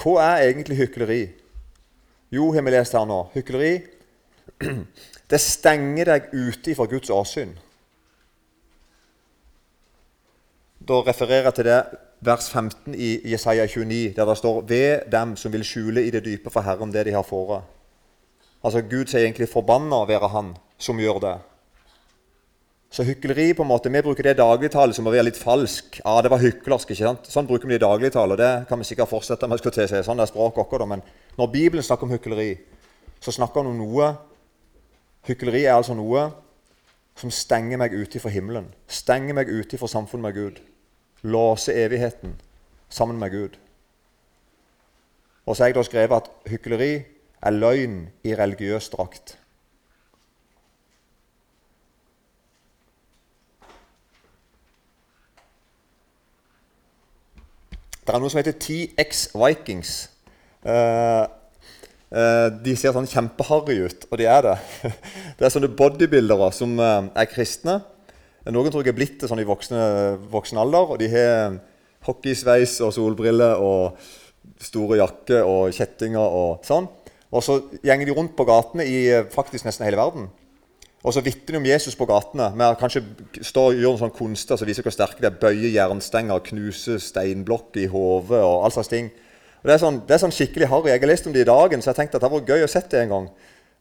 Hva 0.02 0.22
er 0.22 0.48
egentlig 0.48 0.80
hykleri? 0.82 1.22
Jo, 2.34 2.50
har 2.54 2.66
vi 2.66 2.74
lest 2.74 2.98
her 2.98 3.06
nå. 3.06 3.20
Hykleri 3.38 3.76
det 5.32 5.42
stenger 5.42 6.10
deg 6.10 6.34
ute 6.34 6.76
fra 6.78 6.90
Guds 6.90 7.14
åsyn. 7.14 7.54
Da 10.86 11.00
refererer 11.02 11.48
jeg 11.48 11.54
til 11.58 11.66
det 11.66 11.80
vers 12.26 12.46
15 12.50 12.94
i 12.94 13.32
Jesaja 13.32 13.66
29, 13.66 14.14
der 14.14 14.26
det 14.26 14.38
står 14.38 14.62
Ved 14.70 15.10
dem 15.12 15.36
som 15.36 15.54
vil 15.54 15.64
skjule 15.66 16.04
i 16.06 16.12
det 16.14 16.26
dype 16.26 16.50
for 16.54 16.62
Herren 16.62 16.94
det 16.94 17.06
de 17.06 17.16
har 17.16 17.26
fore. 17.26 17.64
Altså 18.64 18.82
Gud 18.82 19.06
sier 19.06 19.24
egentlig 19.24 19.50
'forbanna 19.50 20.06
være 20.06 20.28
Han 20.30 20.56
som 20.78 20.98
gjør 20.98 21.20
det'. 21.20 21.40
Så 22.92 23.04
hykleri 23.04 23.54
på 23.54 23.62
en 23.62 23.68
måte, 23.68 23.92
Vi 23.92 24.02
bruker 24.02 24.24
det 24.24 24.38
dagligtale 24.38 24.94
som 24.94 25.08
å 25.08 25.12
være 25.12 25.24
litt 25.24 25.38
falsk. 25.38 26.02
Ja, 26.06 26.22
det 26.22 26.32
var 26.32 26.38
hyklersk, 26.38 26.92
ikke 26.92 27.04
sant? 27.04 27.28
Sånn 27.28 27.48
bruker 27.48 27.68
vi 27.68 27.74
det 27.74 27.82
i 27.82 27.88
dagligtale, 27.88 28.32
og 28.32 28.38
det 28.38 28.68
kan 28.68 28.80
vi 28.80 28.86
sikkert 28.86 29.10
fortsette 29.10 29.48
med. 29.48 29.60
til 29.60 29.88
si. 29.88 30.04
Sånn 30.04 30.20
er 30.20 30.26
språket 30.26 30.72
vårt. 30.72 30.88
Men 30.88 31.02
når 31.38 31.52
Bibelen 31.52 31.84
snakker 31.84 32.04
om 32.04 32.12
hykleri, 32.12 32.58
så 33.20 33.32
snakker 33.32 33.64
han 33.64 33.68
om 33.68 33.78
noe 33.78 34.18
Hykleri 35.28 35.66
er 35.66 35.74
altså 35.74 35.96
noe 35.96 36.32
som 37.16 37.32
stenger 37.32 37.78
meg 37.78 37.94
ute 37.94 38.20
fra 38.20 38.30
himmelen. 38.30 38.68
Stenger 38.88 39.34
meg 39.34 39.48
ute 39.50 39.78
fra 39.78 39.88
samfunnet 39.88 40.22
med 40.22 40.34
Gud 40.34 40.62
låse 41.24 41.74
evigheten 41.74 42.36
sammen 42.90 43.20
med 43.20 43.32
Gud. 43.32 43.58
Og 45.46 45.56
så 45.56 45.64
har 45.64 45.68
jeg 45.68 45.76
da 45.76 45.84
skrevet 45.84 46.16
at 46.24 46.30
hykleri 46.50 46.94
er 47.46 47.54
løgn 47.54 47.98
i 48.24 48.36
religiøs 48.36 48.90
drakt. 48.90 49.38
Det 58.06 58.14
er 58.14 58.22
noe 58.22 58.30
som 58.30 58.38
heter 58.38 58.58
TX 58.62 59.28
Vikings. 59.34 59.94
Uh, 60.66 61.26
uh, 62.14 62.50
de 62.66 62.76
ser 62.78 62.94
sånn 62.94 63.10
kjempeharry 63.10 63.80
ut, 63.86 64.06
og 64.12 64.22
de 64.22 64.28
er 64.30 64.46
det. 64.46 64.56
Det 65.38 65.46
er 65.46 65.54
sånne 65.54 65.74
bodybuildere 65.74 66.52
som 66.54 66.78
uh, 66.78 67.10
er 67.18 67.30
kristne 67.30 67.80
noen 68.54 68.70
tror 68.70 68.86
jeg 68.86 68.94
er 68.94 68.98
blitt 69.00 69.18
det 69.22 69.30
sånn 69.32 69.42
i 69.42 69.48
voksne, 69.48 69.82
voksen 70.30 70.60
alder. 70.62 70.94
og 70.94 71.02
De 71.02 71.10
har 71.10 71.58
hockeysveis 72.06 72.78
og 72.86 72.94
solbriller 72.94 73.58
og 73.58 73.98
store 74.62 75.00
jakker 75.02 75.48
og 75.50 75.74
kjettinger 75.74 76.22
og 76.22 76.66
sånn. 76.68 76.88
Og 77.34 77.44
så 77.44 77.58
gjenger 77.84 78.08
de 78.08 78.16
rundt 78.16 78.36
på 78.38 78.46
gatene 78.48 78.86
i 78.86 79.00
faktisk 79.34 79.66
nesten 79.66 79.88
hele 79.88 80.00
verden. 80.00 80.28
Og 81.06 81.14
så 81.14 81.22
vitner 81.22 81.54
de 81.54 81.60
om 81.60 81.68
Jesus 81.68 81.98
på 81.98 82.08
gatene 82.10 82.48
med 82.58 82.78
kanskje 82.82 83.04
stå 83.46 83.68
og 83.70 83.76
gjør 83.78 83.92
noen 83.92 84.02
sånne 84.02 84.18
kunster 84.18 84.58
som 84.58 84.70
viser 84.70 84.86
hvor 84.86 84.94
sterke 84.94 85.22
de 85.22 85.30
er. 85.30 85.38
Bøye 85.38 85.70
jernstenger, 85.70 86.42
knuse 86.48 86.98
steinblokker 87.02 87.84
i 87.84 87.90
hodet 87.92 88.40
og 88.42 88.66
all 88.66 88.74
slags 88.74 88.90
ting. 88.90 89.12
Og 89.62 89.70
det 89.70 89.76
er, 89.76 89.82
sånn, 89.82 90.00
det 90.06 90.16
er 90.16 90.22
sånn 90.22 90.34
skikkelig 90.34 90.70
harry. 90.72 90.92
Jeg 90.94 91.02
har 91.02 91.10
lest 91.10 91.28
om 91.30 91.34
det 91.34 91.44
i 91.46 91.50
dagen, 91.50 91.82
så 91.82 91.92
jeg 91.92 92.00
tenkte 92.00 92.18
at 92.18 92.26
det 92.26 92.32
var 92.34 92.50
gøy 92.54 92.66
å 92.66 92.70
sette 92.70 92.94
det 92.96 93.06
en 93.06 93.14
gang. 93.14 93.28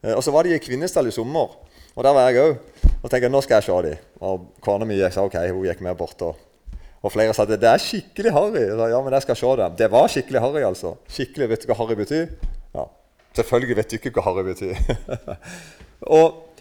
Eh, 0.04 0.12
og 0.12 0.20
så 0.24 0.32
var 0.32 0.44
de 0.44 0.52
i 0.56 0.60
Kvinesdal 0.60 1.08
i 1.08 1.12
sommer. 1.12 1.56
Og 1.94 2.04
der 2.04 2.16
var 2.16 2.28
jeg 2.28 2.44
òg. 2.44 2.73
Og 3.04 3.12
tenkte 3.12 3.28
nå 3.28 3.42
skal 3.44 3.60
jeg 3.60 3.66
se 3.66 3.78
dem. 3.84 4.04
Og 4.24 4.48
kona 4.64 4.86
mi 4.88 4.96
sa 5.12 5.26
ok, 5.26 5.36
hun 5.52 5.66
gikk 5.66 5.82
med 5.84 5.96
bort. 5.98 6.22
Og, 6.24 6.38
og 7.04 7.12
flere 7.12 7.34
sa 7.36 7.44
det, 7.44 7.60
er 7.60 7.82
skikkelig 7.82 8.32
harry. 8.32 8.64
Ja, 8.64 9.00
men 9.04 9.12
jeg 9.12 9.26
skal 9.26 9.36
se 9.36 9.50
dem. 9.60 9.76
Det 9.78 9.90
var 9.92 10.08
skikkelig 10.08 10.40
harry, 10.40 10.62
altså. 10.64 10.94
Skikkelig, 11.12 11.50
Vet 11.50 11.66
du 11.66 11.68
hva 11.68 11.76
harry 11.82 11.98
betyr? 12.00 12.32
Ja, 12.74 12.88
Selvfølgelig 13.36 13.76
vet 13.76 13.90
du 13.90 13.96
ikke 13.98 14.14
hva 14.16 14.24
harry 14.24 14.46
betyr. 14.46 14.72
og, 16.16 16.56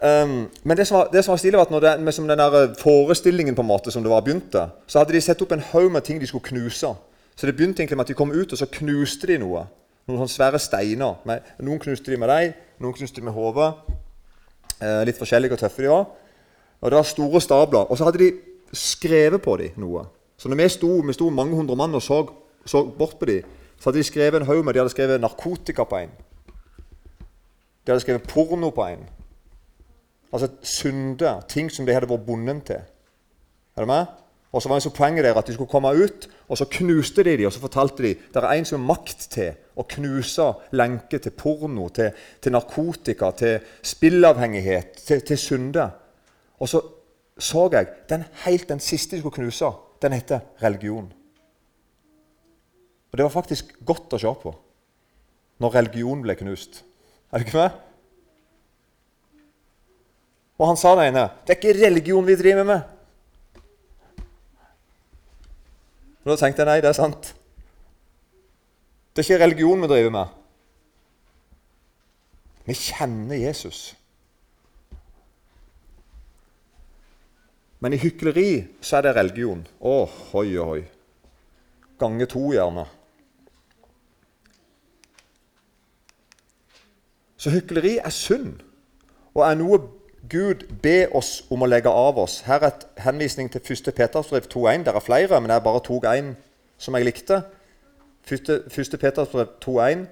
um, 0.00 0.36
men 0.64 0.76
det 0.78 0.86
som 0.88 1.00
var, 1.00 1.12
det 1.12 1.24
som 1.26 1.34
var 1.34 1.42
stilig, 1.42 1.58
var 1.60 1.68
at 1.68 1.74
når 1.74 1.84
det, 1.84 2.14
som 2.14 2.28
den 2.28 2.40
der 2.40 2.74
forestillingen 2.80 3.58
på 3.58 3.64
en 3.64 3.68
måte 3.68 3.92
som 3.92 4.02
det 4.02 4.10
var 4.10 4.24
begynte, 4.24 4.68
så 4.86 5.02
hadde 5.02 5.12
de 5.12 5.20
sett 5.20 5.44
opp 5.44 5.52
en 5.52 5.66
haug 5.74 5.90
med 5.92 6.06
ting 6.08 6.20
de 6.22 6.30
skulle 6.30 6.46
knuse. 6.46 6.94
Så 7.36 7.46
det 7.46 7.56
begynte 7.56 7.82
egentlig 7.82 7.96
med 8.00 8.08
at 8.08 8.14
de 8.14 8.16
kom 8.16 8.32
ut, 8.32 8.52
og 8.52 8.58
så 8.58 8.70
knuste 8.80 9.28
de 9.28 9.42
noe. 9.42 9.66
Noen 10.08 10.22
sånne 10.22 10.36
svære 10.38 10.62
steiner. 10.62 11.20
Noen 11.60 11.82
knuste 11.82 12.14
de 12.14 12.16
med 12.16 12.32
deg, 12.32 12.56
noen 12.80 12.96
knuste 12.96 13.20
de 13.20 13.26
med 13.28 13.36
hodet. 13.36 13.74
Eh, 14.82 15.04
litt 15.06 15.18
forskjellige 15.18 15.54
og 15.54 15.62
tøffe 15.62 15.84
de 15.84 15.90
var. 15.90 16.06
Og 16.80 16.90
Det 16.90 16.96
var 16.96 17.02
store 17.06 17.40
stabler. 17.40 17.90
Og 17.90 17.98
så 17.98 18.04
hadde 18.04 18.18
de 18.18 18.32
skrevet 18.72 19.42
på 19.42 19.56
dem 19.56 19.70
noe. 19.76 20.06
Så 20.36 20.48
når 20.48 20.56
vi 20.56 20.68
sto, 20.68 20.88
vi 21.06 21.12
sto 21.12 21.30
mange 21.30 21.54
hundre 21.54 21.76
mann 21.76 21.94
og 21.94 22.02
så, 22.02 22.26
så 22.66 22.84
bort 22.98 23.18
på 23.20 23.26
dem, 23.26 23.42
så 23.78 23.90
hadde 23.90 23.98
de 23.98 24.04
skrevet 24.04 24.40
en 24.40 24.46
haug 24.46 24.64
med 24.64 24.74
De 24.74 24.78
hadde 24.78 24.90
skrevet 24.90 25.20
narkotika 25.20 25.84
på 25.84 25.96
en. 25.96 26.10
De 27.86 27.92
hadde 27.92 28.00
skrevet 28.00 28.26
porno 28.26 28.70
på 28.70 28.86
en. 28.86 29.06
Altså 30.32 30.48
synder. 30.62 31.40
Ting 31.48 31.70
som 31.70 31.86
de 31.86 31.94
hadde 31.94 32.08
vært 32.10 32.26
bundet 32.26 32.64
til. 32.66 32.82
Er 33.76 33.80
du 33.80 33.86
med? 33.86 34.06
Og 34.52 34.62
så 34.62 34.68
var 34.68 34.76
det 34.76 34.84
så 34.84 34.92
poenget 34.92 35.24
der 35.24 35.38
at 35.38 35.46
de 35.48 35.54
skulle 35.56 35.70
komme 35.70 35.88
ut, 35.96 36.28
og 36.48 36.58
så 36.58 36.68
knuste 36.68 37.24
de 37.24 37.36
dem, 37.40 37.46
og 37.48 37.52
så 37.54 37.60
fortalte 37.60 38.04
de 38.04 38.14
det 38.14 38.42
er 38.42 38.48
en 38.52 38.66
som 38.68 38.80
har 38.80 38.90
makt 38.90 39.28
til 39.32 39.54
å 39.76 39.86
knuse 39.88 40.48
lenker 40.76 41.22
til 41.24 41.32
porno, 41.32 41.88
til, 41.88 42.10
til, 42.40 42.52
narkotika, 42.52 43.30
til 43.32 43.64
spillavhengighet, 43.82 45.00
til, 45.06 45.22
til 45.24 45.40
synde. 45.40 45.86
Og 46.60 46.68
så 46.68 46.82
så 47.38 47.68
jeg 47.72 47.88
den 48.10 48.24
helt 48.44 48.68
den 48.68 48.80
siste 48.80 49.16
de 49.16 49.22
skulle 49.22 49.34
knuse, 49.34 49.72
den 50.02 50.12
heter 50.12 50.40
religion. 50.62 51.12
Og 53.12 53.18
det 53.18 53.24
var 53.24 53.32
faktisk 53.32 53.72
godt 53.84 54.14
å 54.16 54.20
se 54.20 54.34
på 54.42 54.52
når 55.62 55.74
religion 55.78 56.22
ble 56.24 56.36
knust. 56.36 56.82
Er 57.32 57.40
du 57.40 57.46
ikke 57.46 57.60
med? 57.60 57.80
Og 60.60 60.68
han 60.68 60.78
sa 60.78 60.92
det 60.98 61.08
ene 61.08 61.28
Det 61.46 61.54
er 61.54 61.60
ikke 61.60 61.86
religion 61.86 62.26
vi 62.26 62.36
driver 62.38 62.66
med. 62.68 62.80
Og 66.22 66.30
Da 66.30 66.36
tenkte 66.38 66.62
jeg 66.62 66.70
nei, 66.70 66.80
det 66.80 66.92
er 66.92 66.98
sant. 66.98 67.34
Det 69.12 69.22
er 69.22 69.26
ikke 69.26 69.44
religion 69.44 69.82
vi 69.82 69.90
driver 69.90 70.14
med. 70.14 70.38
Vi 72.64 72.74
kjenner 72.78 73.36
Jesus. 73.36 73.80
Men 77.82 77.92
i 77.92 77.98
hykleri 77.98 78.62
så 78.80 79.00
er 79.00 79.08
det 79.08 79.16
religion. 79.16 79.64
Å, 79.82 79.94
hoi, 80.30 80.46
hoi. 80.54 80.82
Gange 81.98 82.28
to, 82.30 82.44
gjerne. 82.54 82.86
Så 87.36 87.50
hykleri 87.50 87.96
er 87.98 88.14
synd 88.14 88.60
og 89.34 89.42
er 89.48 89.58
noe 89.58 89.80
Gud 90.28 90.68
be 90.82 91.08
oss 91.10 91.42
om 91.50 91.64
å 91.64 91.66
legge 91.66 91.90
av 91.90 92.18
oss. 92.22 92.40
Her 92.46 92.62
er 92.62 92.70
et 92.70 92.84
henvisning 93.02 93.48
til 93.50 93.62
1. 93.64 93.90
Petersbrev 93.96 94.46
2.1. 94.46 94.84
Det 94.86 94.94
er 94.94 95.02
flere, 95.02 95.40
men 95.40 95.50
jeg 95.50 95.64
bare 95.64 95.82
tok 95.82 96.06
én 96.06 96.34
som 96.78 96.94
jeg 96.94 97.08
likte. 97.08 97.40
1. 98.30 98.52
Petersbrev 99.02 99.56
2.1. 99.64 100.06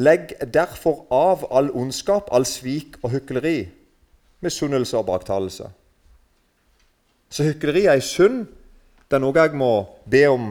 Legg 0.00 0.32
derfor 0.54 1.04
av 1.12 1.44
all 1.50 1.68
ondskap, 1.76 2.30
all 2.32 2.46
svik 2.48 2.96
og 3.02 3.10
hykleri, 3.12 3.68
misunnelse 4.40 4.96
og 4.96 5.06
baktalelse. 5.10 5.68
Så 7.30 7.44
hykleri 7.44 7.84
er 7.84 7.98
ei 7.98 8.04
synd. 8.04 8.46
Det 9.10 9.18
er 9.18 9.24
noe 9.24 9.36
jeg 9.36 9.58
må 9.58 9.72
be 10.08 10.26
om 10.30 10.50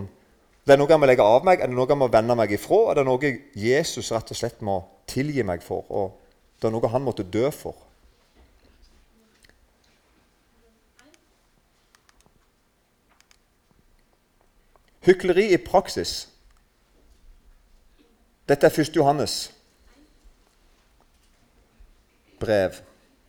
Det 0.68 0.76
er 0.76 0.78
noe 0.78 0.92
jeg 0.92 1.02
må 1.02 1.08
legge 1.10 1.26
av 1.26 1.46
meg, 1.48 1.64
er 1.64 1.70
det 1.72 1.74
noe 1.74 1.90
jeg 1.90 1.98
må 1.98 2.08
vende 2.14 2.36
meg 2.38 2.52
ifra, 2.54 2.92
er 2.92 3.00
det 3.00 3.06
noe 3.08 3.30
Jesus 3.58 4.12
rett 4.14 4.30
og 4.30 4.38
slett 4.38 4.60
må 4.62 4.76
tilgi 5.10 5.42
meg 5.42 5.64
for, 5.66 5.88
og 5.90 6.12
det 6.62 6.68
er 6.70 6.76
noe 6.76 6.92
han 6.94 7.02
måtte 7.02 7.26
dø 7.26 7.48
for. 7.50 7.89
Hykleri 15.10 15.48
i 15.54 15.58
praksis. 15.58 16.28
Dette 18.46 18.68
er 18.70 18.82
1. 18.82 18.92
Johannes 18.94 19.48
brev. 22.40 22.78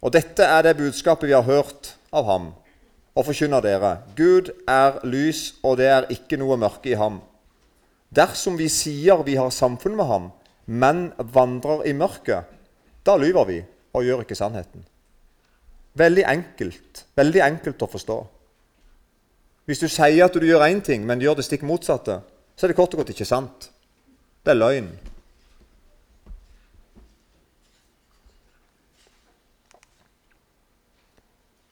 Og 0.04 0.12
dette 0.12 0.44
er 0.44 0.66
det 0.66 0.76
budskapet 0.76 1.30
vi 1.30 1.36
har 1.36 1.46
hørt 1.46 1.94
av 2.12 2.28
ham 2.28 2.50
og 3.16 3.26
forkynner 3.26 3.64
dere. 3.64 3.94
Gud 4.16 4.50
er 4.68 5.00
lys, 5.08 5.54
og 5.64 5.78
det 5.80 5.88
er 5.88 6.08
ikke 6.12 6.36
noe 6.40 6.58
mørke 6.60 6.92
i 6.92 6.98
ham. 7.00 7.22
Dersom 8.12 8.58
vi 8.60 8.68
sier 8.68 9.24
vi 9.24 9.38
har 9.40 9.48
samfunn 9.54 9.96
med 9.96 10.08
ham, 10.10 10.28
men 10.66 11.08
vandrer 11.32 11.86
i 11.88 11.94
mørket, 11.96 12.44
da 13.06 13.16
lyver 13.16 13.48
vi 13.48 13.58
og 13.96 14.04
gjør 14.04 14.26
ikke 14.26 14.38
sannheten. 14.38 14.84
Veldig 15.96 16.28
enkelt. 16.28 17.04
Veldig 17.16 17.42
enkelt 17.48 17.82
å 17.82 17.90
forstå. 17.90 18.18
Hvis 19.70 19.78
du 19.78 19.86
sier 19.86 20.24
at 20.24 20.34
du 20.34 20.42
gjør 20.42 20.64
én 20.66 20.80
ting, 20.82 21.04
men 21.06 21.20
gjør 21.22 21.36
det 21.38 21.44
stikk 21.46 21.62
motsatte, 21.62 22.16
så 22.58 22.66
er 22.66 22.72
det 22.72 22.74
kort 22.74 22.96
og 22.96 23.04
godt 23.04 23.12
ikke 23.12 23.28
sant. 23.28 23.68
Det 24.42 24.50
er 24.50 24.58
løgn. 24.58 24.88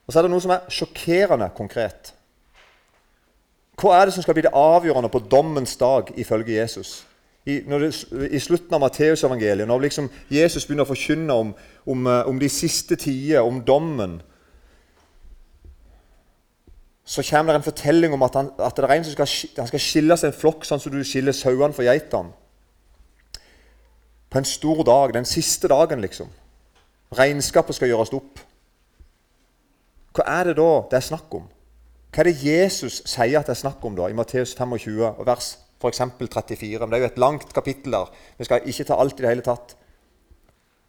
Og 0.07 0.14
så 0.14 0.21
er 0.21 0.28
det 0.28 0.31
noe 0.31 0.45
som 0.47 0.55
er 0.55 0.71
sjokkerende 0.71 1.50
konkret. 1.59 2.12
Hva 3.83 3.97
er 3.97 4.07
det 4.07 4.14
som 4.14 4.23
skal 4.23 4.38
bli 4.38 4.47
det 4.47 4.55
avgjørende 4.55 5.11
på 5.11 5.25
dommens 5.26 5.75
dag 5.83 6.14
ifølge 6.23 6.55
Jesus? 6.55 7.00
I, 7.50 7.59
det, 7.67 7.90
i 8.31 8.38
slutten 8.38 8.78
av 8.78 8.85
Matteusevangeliet, 8.85 9.67
når 9.67 9.88
liksom 9.88 10.07
Jesus 10.31 10.69
begynner 10.69 10.87
å 10.87 10.93
forkynne 10.93 11.35
om, 11.43 11.50
om, 11.83 12.07
eh, 12.07 12.31
om, 12.31 12.38
de 12.38 12.49
siste 12.52 12.95
tider, 12.95 13.43
om 13.43 13.59
dommen, 13.67 14.21
så 17.09 17.23
kommer 17.25 17.53
det 17.53 17.62
en 17.62 17.65
fortelling 17.65 18.12
om 18.12 18.23
at, 18.23 18.35
han, 18.37 18.50
at 18.61 18.77
det 18.77 18.85
er 18.85 18.93
en 18.99 19.05
som 19.07 19.15
skal, 19.15 19.53
han 19.57 19.69
skal 19.71 19.81
skille 19.81 20.17
seg 20.21 20.29
en 20.29 20.37
flokk, 20.37 20.67
sånn 20.69 20.81
som 20.83 20.93
du 20.93 21.00
skiller 21.00 21.33
sauene 21.33 21.73
fra 21.73 21.87
geitene. 21.87 22.35
På 24.29 24.41
en 24.41 24.49
stor 24.49 24.83
dag, 24.85 25.15
den 25.17 25.25
siste 25.25 25.71
dagen, 25.73 26.03
liksom. 26.05 26.29
Regnskapet 27.17 27.79
skal 27.79 27.88
gjøres 27.88 28.12
opp. 28.12 28.43
Hva 30.19 30.27
er 30.35 30.50
det 30.50 30.59
da 30.59 30.67
det 30.91 30.99
er 30.99 31.07
snakk 31.07 31.33
om? 31.38 31.47
Hva 32.12 32.21
er 32.21 32.29
det 32.29 32.45
Jesus 32.45 32.99
sier 33.09 33.38
at 33.41 33.49
det 33.49 33.55
er 33.55 33.62
snakk 33.62 33.87
om 33.88 33.97
da, 33.97 34.11
i 34.12 34.17
Matteus 34.19 34.53
25, 34.59 34.99
og 35.09 35.25
vers 35.31 35.55
f.eks. 35.81 36.03
34? 36.21 36.83
Men 36.83 36.93
Det 36.93 36.99
er 36.99 37.07
jo 37.07 37.12
et 37.15 37.23
langt 37.25 37.55
kapittel 37.57 37.97
der. 37.97 38.12
Vi 38.37 38.49
skal 38.50 38.69
ikke 38.69 38.85
ta 38.91 38.99
alt 39.00 39.17
i 39.17 39.25
det 39.25 39.33
hele 39.33 39.47
tatt. 39.49 39.79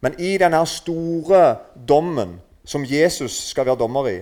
Men 0.04 0.20
i 0.20 0.34
denne 0.42 0.60
store 0.68 1.46
dommen 1.88 2.42
som 2.68 2.84
Jesus 2.84 3.40
skal 3.54 3.72
være 3.72 3.80
dommer 3.80 4.12
i, 4.12 4.18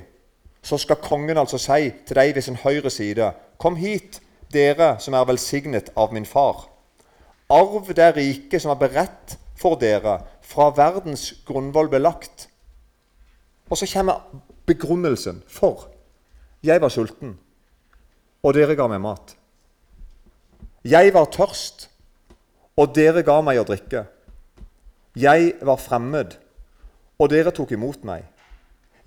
så 0.62 0.78
skal 0.78 1.02
kongen 1.02 1.38
altså 1.38 1.60
si 1.62 1.92
til 2.06 2.16
deg 2.20 2.36
ved 2.36 2.42
sin 2.42 2.60
høyre 2.64 2.90
side.: 2.90 3.32
Kom 3.58 3.76
hit, 3.76 4.22
dere 4.54 4.96
som 5.00 5.14
er 5.14 5.26
velsignet 5.28 5.90
av 5.96 6.14
min 6.14 6.26
far. 6.26 6.68
Arv 7.50 7.94
det 7.96 8.16
riket 8.16 8.62
som 8.62 8.72
er 8.72 8.82
beredt 8.82 9.38
for 9.56 9.80
dere 9.80 10.20
fra 10.42 10.70
verdens 10.76 11.32
grunnvoll 11.48 11.90
ble 11.90 12.00
lagt. 12.00 12.50
Og 13.70 13.78
så 13.78 13.88
kommer 13.94 14.24
begrunnelsen 14.68 15.44
for. 15.48 15.88
Jeg 16.64 16.82
var 16.82 16.90
sulten, 16.90 17.38
og 18.44 18.54
dere 18.54 18.76
ga 18.76 18.88
meg 18.88 19.02
mat. 19.02 19.36
Jeg 20.88 21.14
var 21.14 21.30
tørst, 21.32 21.90
og 22.78 22.94
dere 22.96 23.24
ga 23.24 23.40
meg 23.42 23.60
å 23.60 23.66
drikke. 23.68 24.06
Jeg 25.18 25.54
var 25.66 25.80
fremmed, 25.82 26.36
og 27.18 27.30
dere 27.32 27.54
tok 27.56 27.74
imot 27.76 28.04
meg. 28.08 28.26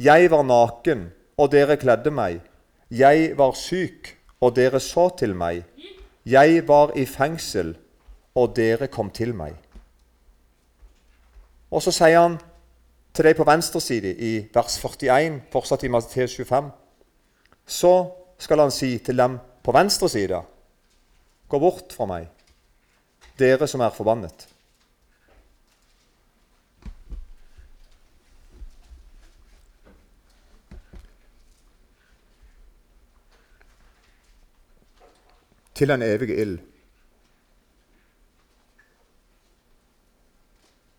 Jeg 0.00 0.30
var 0.32 0.44
naken, 0.46 1.10
og 1.40 1.48
dere 1.52 1.78
kledde 1.80 2.12
meg. 2.12 2.40
Jeg 2.90 3.32
var 3.38 3.56
syk, 3.56 4.16
og 4.40 4.56
dere 4.56 4.80
så 4.80 5.08
til 5.16 5.32
meg. 5.36 5.64
Jeg 6.26 6.66
var 6.68 6.92
i 6.96 7.06
fengsel, 7.08 7.74
og 8.34 8.52
dere 8.56 8.90
kom 8.92 9.10
til 9.10 9.32
meg. 9.34 9.56
Og 11.70 11.82
så 11.82 11.94
sier 11.94 12.20
han 12.20 12.36
til 13.14 13.26
deg 13.26 13.38
på 13.38 13.46
venstre 13.46 13.80
side 13.80 14.12
i 14.12 14.32
vers 14.54 14.76
41, 14.82 15.40
fortsatt 15.52 15.84
i 15.86 15.90
Matteus 15.92 16.36
25, 16.36 16.70
så 17.66 17.94
skal 18.40 18.64
han 18.66 18.74
si 18.74 18.96
til 18.98 19.18
dem 19.18 19.38
på 19.62 19.74
venstre 19.76 20.08
side 20.08 20.42
Gå 21.50 21.58
bort 21.58 21.90
fra 21.90 22.06
meg, 22.06 22.28
dere 23.38 23.66
som 23.66 23.82
er 23.82 23.90
forbannet. 23.90 24.44
Til 35.80 35.88
den 35.88 36.02
evige 36.04 36.36
ild, 36.36 36.58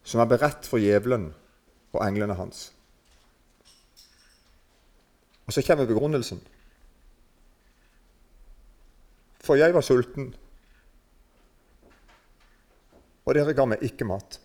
som 0.03 0.23
er 0.23 0.25
beredt 0.25 0.65
for 0.65 0.81
djevelen 0.81 1.27
og 1.93 1.99
englene 2.07 2.33
hans. 2.33 2.71
Og 5.45 5.53
så 5.53 5.61
kommer 5.67 5.85
begrunnelsen. 5.85 6.41
For 9.45 9.55
jeg 9.61 9.73
var 9.73 9.85
sulten, 9.85 10.33
og 13.25 13.37
dere 13.37 13.53
ga 13.53 13.67
meg 13.69 13.85
ikke 13.85 14.09
mat. 14.09 14.41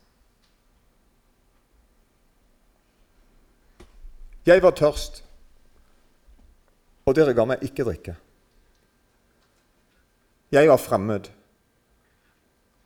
Jeg 4.47 4.63
var 4.63 4.77
tørst, 4.77 5.25
og 7.07 7.17
dere 7.17 7.33
ga 7.33 7.49
meg 7.49 7.65
ikke 7.65 7.89
drikke. 7.89 8.19
Jeg 10.53 10.69
var 10.71 10.79
fremmed, 10.79 11.31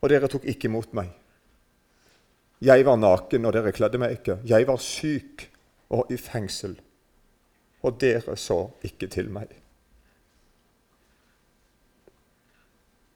og 0.00 0.08
dere 0.08 0.28
tok 0.32 0.46
ikke 0.48 0.70
imot 0.70 0.94
meg. 0.96 1.10
Jeg 2.60 2.84
var 2.84 2.96
naken, 2.96 3.44
og 3.44 3.52
dere 3.56 3.72
kledde 3.72 4.00
meg 4.00 4.18
ikke. 4.18 4.38
Jeg 4.48 4.66
var 4.68 4.80
syk 4.80 5.46
og 5.92 6.12
i 6.12 6.16
fengsel, 6.20 6.76
og 7.82 8.00
dere 8.00 8.36
så 8.36 8.62
ikke 8.84 9.08
til 9.12 9.28
meg. 9.32 9.52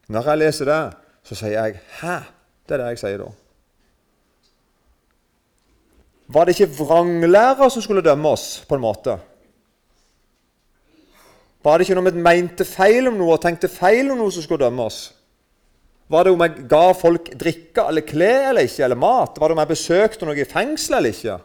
Når 0.08 0.28
jeg 0.28 0.40
leser 0.40 0.68
det, 0.68 0.82
så 1.24 1.34
sier 1.34 1.56
jeg 1.56 1.80
'hæ'? 2.00 2.24
Det 2.68 2.74
er 2.74 2.76
det 2.76 2.86
jeg 2.86 2.98
sier 2.98 3.18
da. 3.18 3.30
Var 6.28 6.44
det 6.44 6.60
ikke 6.60 6.84
vranglærer 6.84 7.68
som 7.68 7.82
skulle 7.82 8.02
dømme 8.02 8.28
oss, 8.28 8.64
på 8.68 8.74
en 8.74 8.80
måte? 8.80 9.18
Var 11.64 11.78
det 11.78 11.86
ikke 11.86 11.96
når 11.96 12.10
vi 12.10 12.24
mente 12.26 12.64
feil 12.68 13.08
om 13.08 13.16
noe 13.16 13.38
og 13.38 13.42
tenkte 13.42 13.70
feil 13.72 14.10
om 14.12 14.18
noe, 14.20 14.32
som 14.32 14.44
skulle 14.44 14.66
dømme 14.66 14.84
oss? 14.84 15.14
Var 16.12 16.26
det 16.26 16.34
om 16.34 16.42
jeg 16.44 16.66
ga 16.68 16.84
folk 16.92 17.30
drikke 17.40 17.86
eller 17.88 18.04
klær 18.04 18.50
eller 18.50 18.68
ikke, 18.68 18.82
eller 18.84 19.00
mat? 19.00 19.38
Var 19.40 19.48
det 19.48 19.56
om 19.56 19.62
jeg 19.62 19.70
besøkte 19.72 20.28
noe 20.28 20.36
i 20.36 20.48
fengsel 20.48 20.98
eller 20.98 21.14
ikke? 21.16 21.38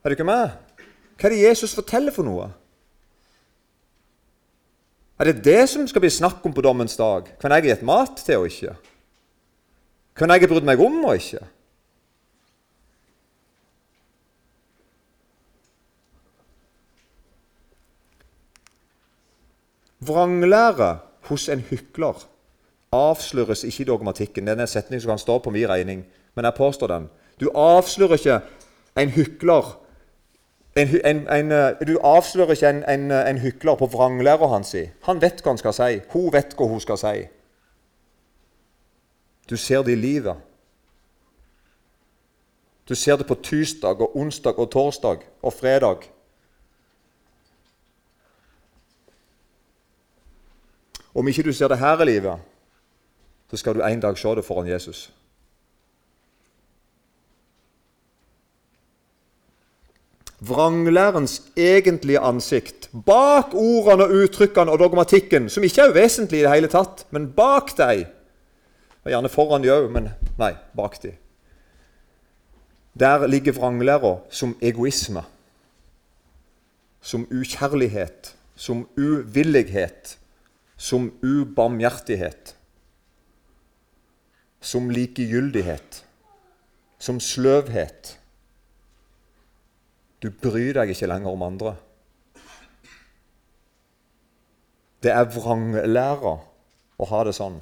Er 0.00 0.12
du 0.12 0.16
ikke 0.16 0.28
med? 0.28 0.58
Hva 1.16 1.28
er 1.28 1.34
det 1.34 1.44
Jesus 1.46 1.76
forteller 1.76 2.12
for 2.12 2.28
noe? 2.28 2.50
Er 5.20 5.28
det 5.28 5.42
det 5.44 5.62
som 5.68 5.88
skal 5.88 6.00
bli 6.04 6.12
snakk 6.12 6.44
om 6.48 6.52
på 6.56 6.64
dommens 6.64 6.96
dag? 6.96 7.26
Hvem 7.40 7.52
jeg 7.52 7.62
har 7.62 7.68
gitt 7.68 7.88
mat 7.88 8.22
til 8.24 8.40
og 8.40 8.48
ikke? 8.48 8.76
Hvem 10.16 10.32
jeg 10.32 10.44
har 10.44 10.52
brydd 10.52 10.68
meg 10.68 10.84
om 10.84 11.02
og 11.04 11.16
ikke? 11.20 11.42
Vranglære 20.00 20.98
hos 21.28 21.48
en 21.48 21.60
hykler 21.60 22.26
avsløres 22.92 23.64
ikke 23.64 23.82
i 23.82 23.84
dogmatikken. 23.84 24.44
Det 24.44 24.50
er 24.50 24.54
Denne 24.54 24.66
setningen 24.66 25.00
som 25.00 25.10
kan 25.10 25.18
stå 25.18 25.38
på 25.38 25.50
min 25.50 25.68
regning, 25.68 26.06
men 26.34 26.44
jeg 26.44 26.54
påstår 26.54 26.86
den. 26.86 27.08
Du 27.40 27.50
avslører 27.54 28.12
ikke 28.12 28.40
en 28.96 29.08
hykler 29.08 29.76
en, 30.76 30.88
en, 31.04 31.28
en, 31.28 31.52
eh, 31.52 31.86
Du 31.86 31.98
avslører 32.02 32.50
ikke 32.50 32.68
en, 33.28 33.38
hykler 33.38 33.74
på 33.74 33.86
vranglæra 33.86 34.46
hans. 34.46 34.76
Han 35.02 35.22
vet 35.22 35.42
hva 35.42 35.50
han 35.50 35.58
skal 35.58 35.74
si. 35.74 36.00
Hun 36.12 36.32
vet 36.32 36.54
hva 36.56 36.66
hun 36.66 36.80
skal 36.80 36.98
si. 36.98 37.26
Du 39.50 39.56
ser 39.56 39.82
det 39.82 39.92
i 39.92 40.00
livet. 40.00 40.36
Du 42.88 42.94
ser 42.94 43.16
det 43.16 43.26
på 43.26 43.34
tirsdag 43.34 44.00
og 44.00 44.16
onsdag 44.16 44.58
og 44.58 44.70
torsdag 44.70 45.18
og 45.42 45.52
fredag. 45.52 46.06
Om 51.14 51.28
ikke 51.28 51.42
du 51.42 51.52
ser 51.52 51.68
det 51.68 51.78
her 51.78 52.00
i 52.00 52.04
livet, 52.04 52.38
så 53.50 53.56
skal 53.56 53.74
du 53.74 53.82
en 53.82 54.00
dag 54.00 54.18
se 54.18 54.34
det 54.36 54.44
foran 54.44 54.68
Jesus. 54.68 55.12
Vranglærens 60.40 61.42
egentlige 61.56 62.18
ansikt. 62.18 62.88
Bak 63.06 63.54
ordene 63.54 64.06
og 64.06 64.14
uttrykkene 64.22 64.72
og 64.72 64.78
dogmatikken, 64.78 65.50
som 65.50 65.64
ikke 65.64 65.82
er 65.82 65.92
uvesentlig 65.92 66.40
i 66.40 66.46
det 66.46 66.54
hele 66.54 66.70
tatt, 66.72 67.04
men 67.10 67.28
bak 67.36 67.74
deg 67.76 68.06
og 69.00 69.10
Gjerne 69.10 69.32
foran 69.32 69.64
de 69.64 69.72
òg, 69.72 69.88
men 69.92 70.10
nei, 70.38 70.52
bak 70.76 70.98
de. 71.02 71.14
Der 73.00 73.26
ligger 73.26 73.56
vranglæra 73.56 74.18
som 74.30 74.56
egoisme, 74.60 75.22
som 77.00 77.24
ukjærlighet, 77.32 78.34
som 78.56 78.84
uvillighet, 78.98 80.18
som 80.80 81.10
ubarmhjertighet, 81.20 82.54
som 84.60 84.88
likegyldighet, 84.90 86.04
som 86.98 87.20
sløvhet. 87.20 88.14
Du 90.24 90.30
bryr 90.32 90.78
deg 90.80 90.94
ikke 90.94 91.08
lenger 91.10 91.36
om 91.36 91.44
andre. 91.44 91.74
Det 95.04 95.12
er 95.12 95.28
vranglæra 95.32 96.34
å 97.00 97.08
ha 97.12 97.22
det 97.28 97.36
sånn. 97.36 97.60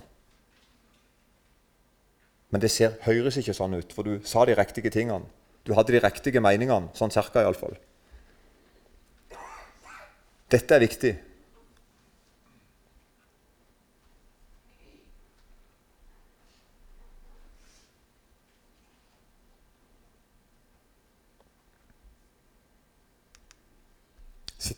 Men 2.54 2.62
det 2.62 2.70
ser, 2.72 2.96
høres 3.02 3.36
ikke 3.42 3.54
sånn 3.54 3.76
ut, 3.78 3.92
for 3.94 4.06
du 4.06 4.22
sa 4.26 4.46
de 4.46 4.54
riktige 4.58 4.94
tingene. 4.94 5.26
Du 5.66 5.74
hadde 5.74 5.92
de 5.92 6.00
riktige 6.02 6.40
meningene, 6.42 6.94
sånn 6.96 7.12
cirka 7.12 7.42
iallfall. 7.42 7.74
Dette 10.48 10.78
er 10.78 10.86
viktig. 10.86 11.18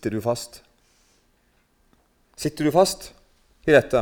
Sitter 0.01 0.17
du 0.17 0.21
fast? 0.21 0.63
Sitter 2.37 2.65
du 2.65 2.71
fast 2.73 3.11
i 3.67 3.73
dette, 3.75 4.01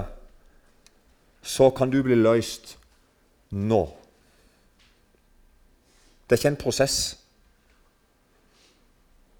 så 1.42 1.70
kan 1.74 1.90
du 1.90 1.96
bli 2.06 2.14
løst 2.14 2.76
nå. 3.50 3.80
Det 6.22 6.36
er 6.36 6.38
ikke 6.38 6.52
en 6.52 6.58
prosess. 6.60 7.18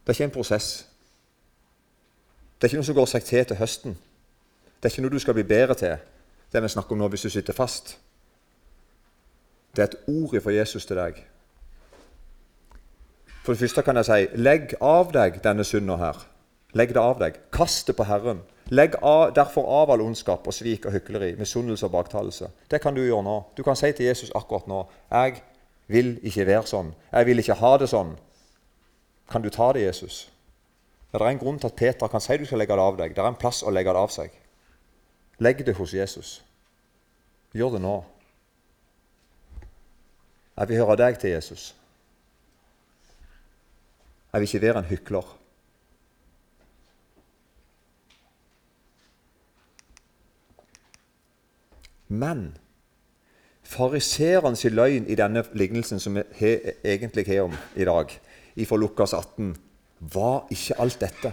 Det 0.03 0.11
er 0.11 0.16
ikke 0.16 0.27
en 0.27 0.35
prosess. 0.35 0.88
Det 2.59 2.66
er 2.66 2.73
ikke 2.73 2.81
noe 2.81 2.88
som 2.88 2.97
går 2.97 3.07
seg 3.12 3.29
til 3.29 3.47
til 3.47 3.61
høsten. 3.61 3.94
Det 4.83 4.88
er 4.88 4.97
ikke 4.97 5.05
noe 5.05 5.14
du 5.14 5.23
skal 5.23 5.37
bli 5.38 5.44
bedre 5.47 5.77
til, 5.79 5.94
det 6.51 6.62
vi 6.62 6.71
snakker 6.73 6.97
om 6.97 7.05
nå, 7.05 7.09
hvis 7.12 7.23
du 7.29 7.31
sitter 7.31 7.55
fast. 7.55 7.92
Det 9.77 9.85
er 9.85 9.92
et 9.92 10.11
ord 10.11 10.35
fra 10.42 10.57
Jesus 10.57 10.90
til 10.90 10.99
deg. 10.99 11.23
For 13.44 13.55
det 13.55 13.62
første 13.62 13.87
kan 13.87 14.03
jeg 14.03 14.11
si 14.11 14.42
legg 14.42 14.75
av 14.83 15.14
deg 15.14 15.38
denne 15.44 15.62
synda 15.64 16.01
her. 16.03 16.18
Legg 16.78 16.94
det 16.94 17.02
av 17.02 17.18
deg. 17.18 17.36
Kast 17.54 17.88
det 17.90 17.96
på 17.98 18.06
Herren. 18.06 18.44
Legg 18.70 18.94
av, 19.02 19.32
derfor 19.34 19.66
av 19.82 19.90
all 19.90 20.04
ondskap 20.04 20.46
og 20.46 20.54
svik 20.54 20.86
og 20.86 20.94
hykleri, 20.94 21.32
misunnelse 21.38 21.86
og 21.88 21.94
baktalelse. 21.94 22.50
Det 22.70 22.82
kan 22.84 22.94
du 22.94 23.00
gjøre 23.02 23.24
nå. 23.24 23.36
Du 23.56 23.64
kan 23.66 23.78
si 23.78 23.90
til 23.96 24.10
Jesus 24.10 24.32
akkurat 24.36 24.68
nå 24.68 24.82
jeg 25.08 25.40
vil 25.88 26.18
ikke 26.28 26.44
være 26.46 26.68
sånn. 26.68 26.90
Jeg 27.12 27.26
vil 27.30 27.40
ikke 27.40 27.56
ha 27.62 27.70
det 27.80 27.88
sånn. 27.88 28.12
Kan 29.32 29.44
du 29.44 29.48
ta 29.52 29.70
det, 29.72 29.86
Jesus? 29.86 30.26
Ja, 31.12 31.18
det 31.18 31.24
er 31.24 31.30
en 31.32 31.40
grunn 31.40 31.58
til 31.60 31.70
at 31.70 31.80
Peter 31.80 32.12
kan 32.12 32.20
si 32.20 32.36
du 32.36 32.44
skal 32.44 32.60
legge 32.60 32.76
det 32.76 32.84
av 32.84 33.00
deg. 33.00 33.16
Det 33.16 33.24
er 33.24 33.30
en 33.32 33.40
plass 33.40 33.62
å 33.64 33.72
legge 33.72 33.94
det 33.96 34.04
av 34.04 34.12
seg. 34.12 34.36
Legg 35.40 35.64
det 35.64 35.76
hos 35.78 35.96
Jesus. 35.96 36.30
Gjør 37.56 37.78
det 37.78 37.82
nå. 37.86 37.96
Jeg 40.58 40.68
vil 40.68 40.80
høre 40.82 40.98
deg 41.00 41.18
til, 41.22 41.32
Jesus. 41.32 41.70
Jeg 44.32 44.42
vil 44.42 44.48
ikke 44.50 44.64
være 44.66 44.82
en 44.82 44.90
hykler. 44.90 45.36
Men 52.09 52.57
fariseerens 53.68 54.64
løgn 54.64 55.09
i 55.09 55.16
denne 55.18 55.44
lignelsen 55.53 56.01
som 56.01 56.16
vi 56.16 56.55
egentlig 56.85 57.27
har 57.29 57.44
om 57.49 57.57
i 57.77 57.85
dag, 57.85 58.14
fra 58.66 58.77
Lukas 58.77 59.12
18, 59.14 59.53
var 60.01 60.49
ikke 60.51 60.79
alt 60.83 61.01
dette. 61.01 61.33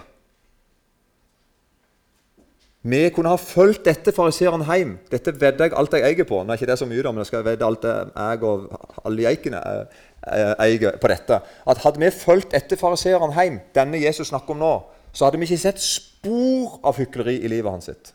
Vi 2.85 2.99
kunne 3.09 3.31
ha 3.33 3.37
fulgt 3.41 3.87
dette 3.87 4.11
fariseeren 4.13 4.61
hjem. 4.67 4.91
Dette 5.09 5.31
vedder 5.33 5.65
jeg 5.65 5.73
alt 5.79 5.95
jeg 5.97 6.05
eier 6.05 6.27
på. 6.29 6.43
Nå 6.43 6.53
er 6.53 6.59
ikke 6.59 6.67
det 6.69 6.77
så 6.77 6.85
mye, 6.85 7.01
da, 7.01 7.13
men 7.13 7.23
jeg 7.23 7.31
skal 7.31 7.45
vedde 7.47 7.65
alt 7.65 7.87
jeg 7.87 8.43
og 8.45 8.67
alle 9.01 9.25
geikene 9.25 9.61
eier 10.61 10.99
på 11.01 11.09
dette. 11.09 11.39
At 11.65 11.81
Hadde 11.81 12.03
vi 12.03 12.11
fulgt 12.13 12.53
dette 12.53 12.77
fariseeren 12.77 13.33
hjem, 13.33 13.57
denne 13.73 14.03
Jesus 14.03 14.29
snakker 14.29 14.53
om 14.53 14.61
nå, 14.61 14.75
så 15.15 15.25
hadde 15.25 15.41
vi 15.41 15.49
ikke 15.49 15.63
sett 15.63 15.81
spor 15.81 16.77
av 16.85 16.99
hykleri 16.99 17.39
i 17.39 17.49
livet 17.55 17.71
hans. 17.71 17.89
sitt. 17.89 18.13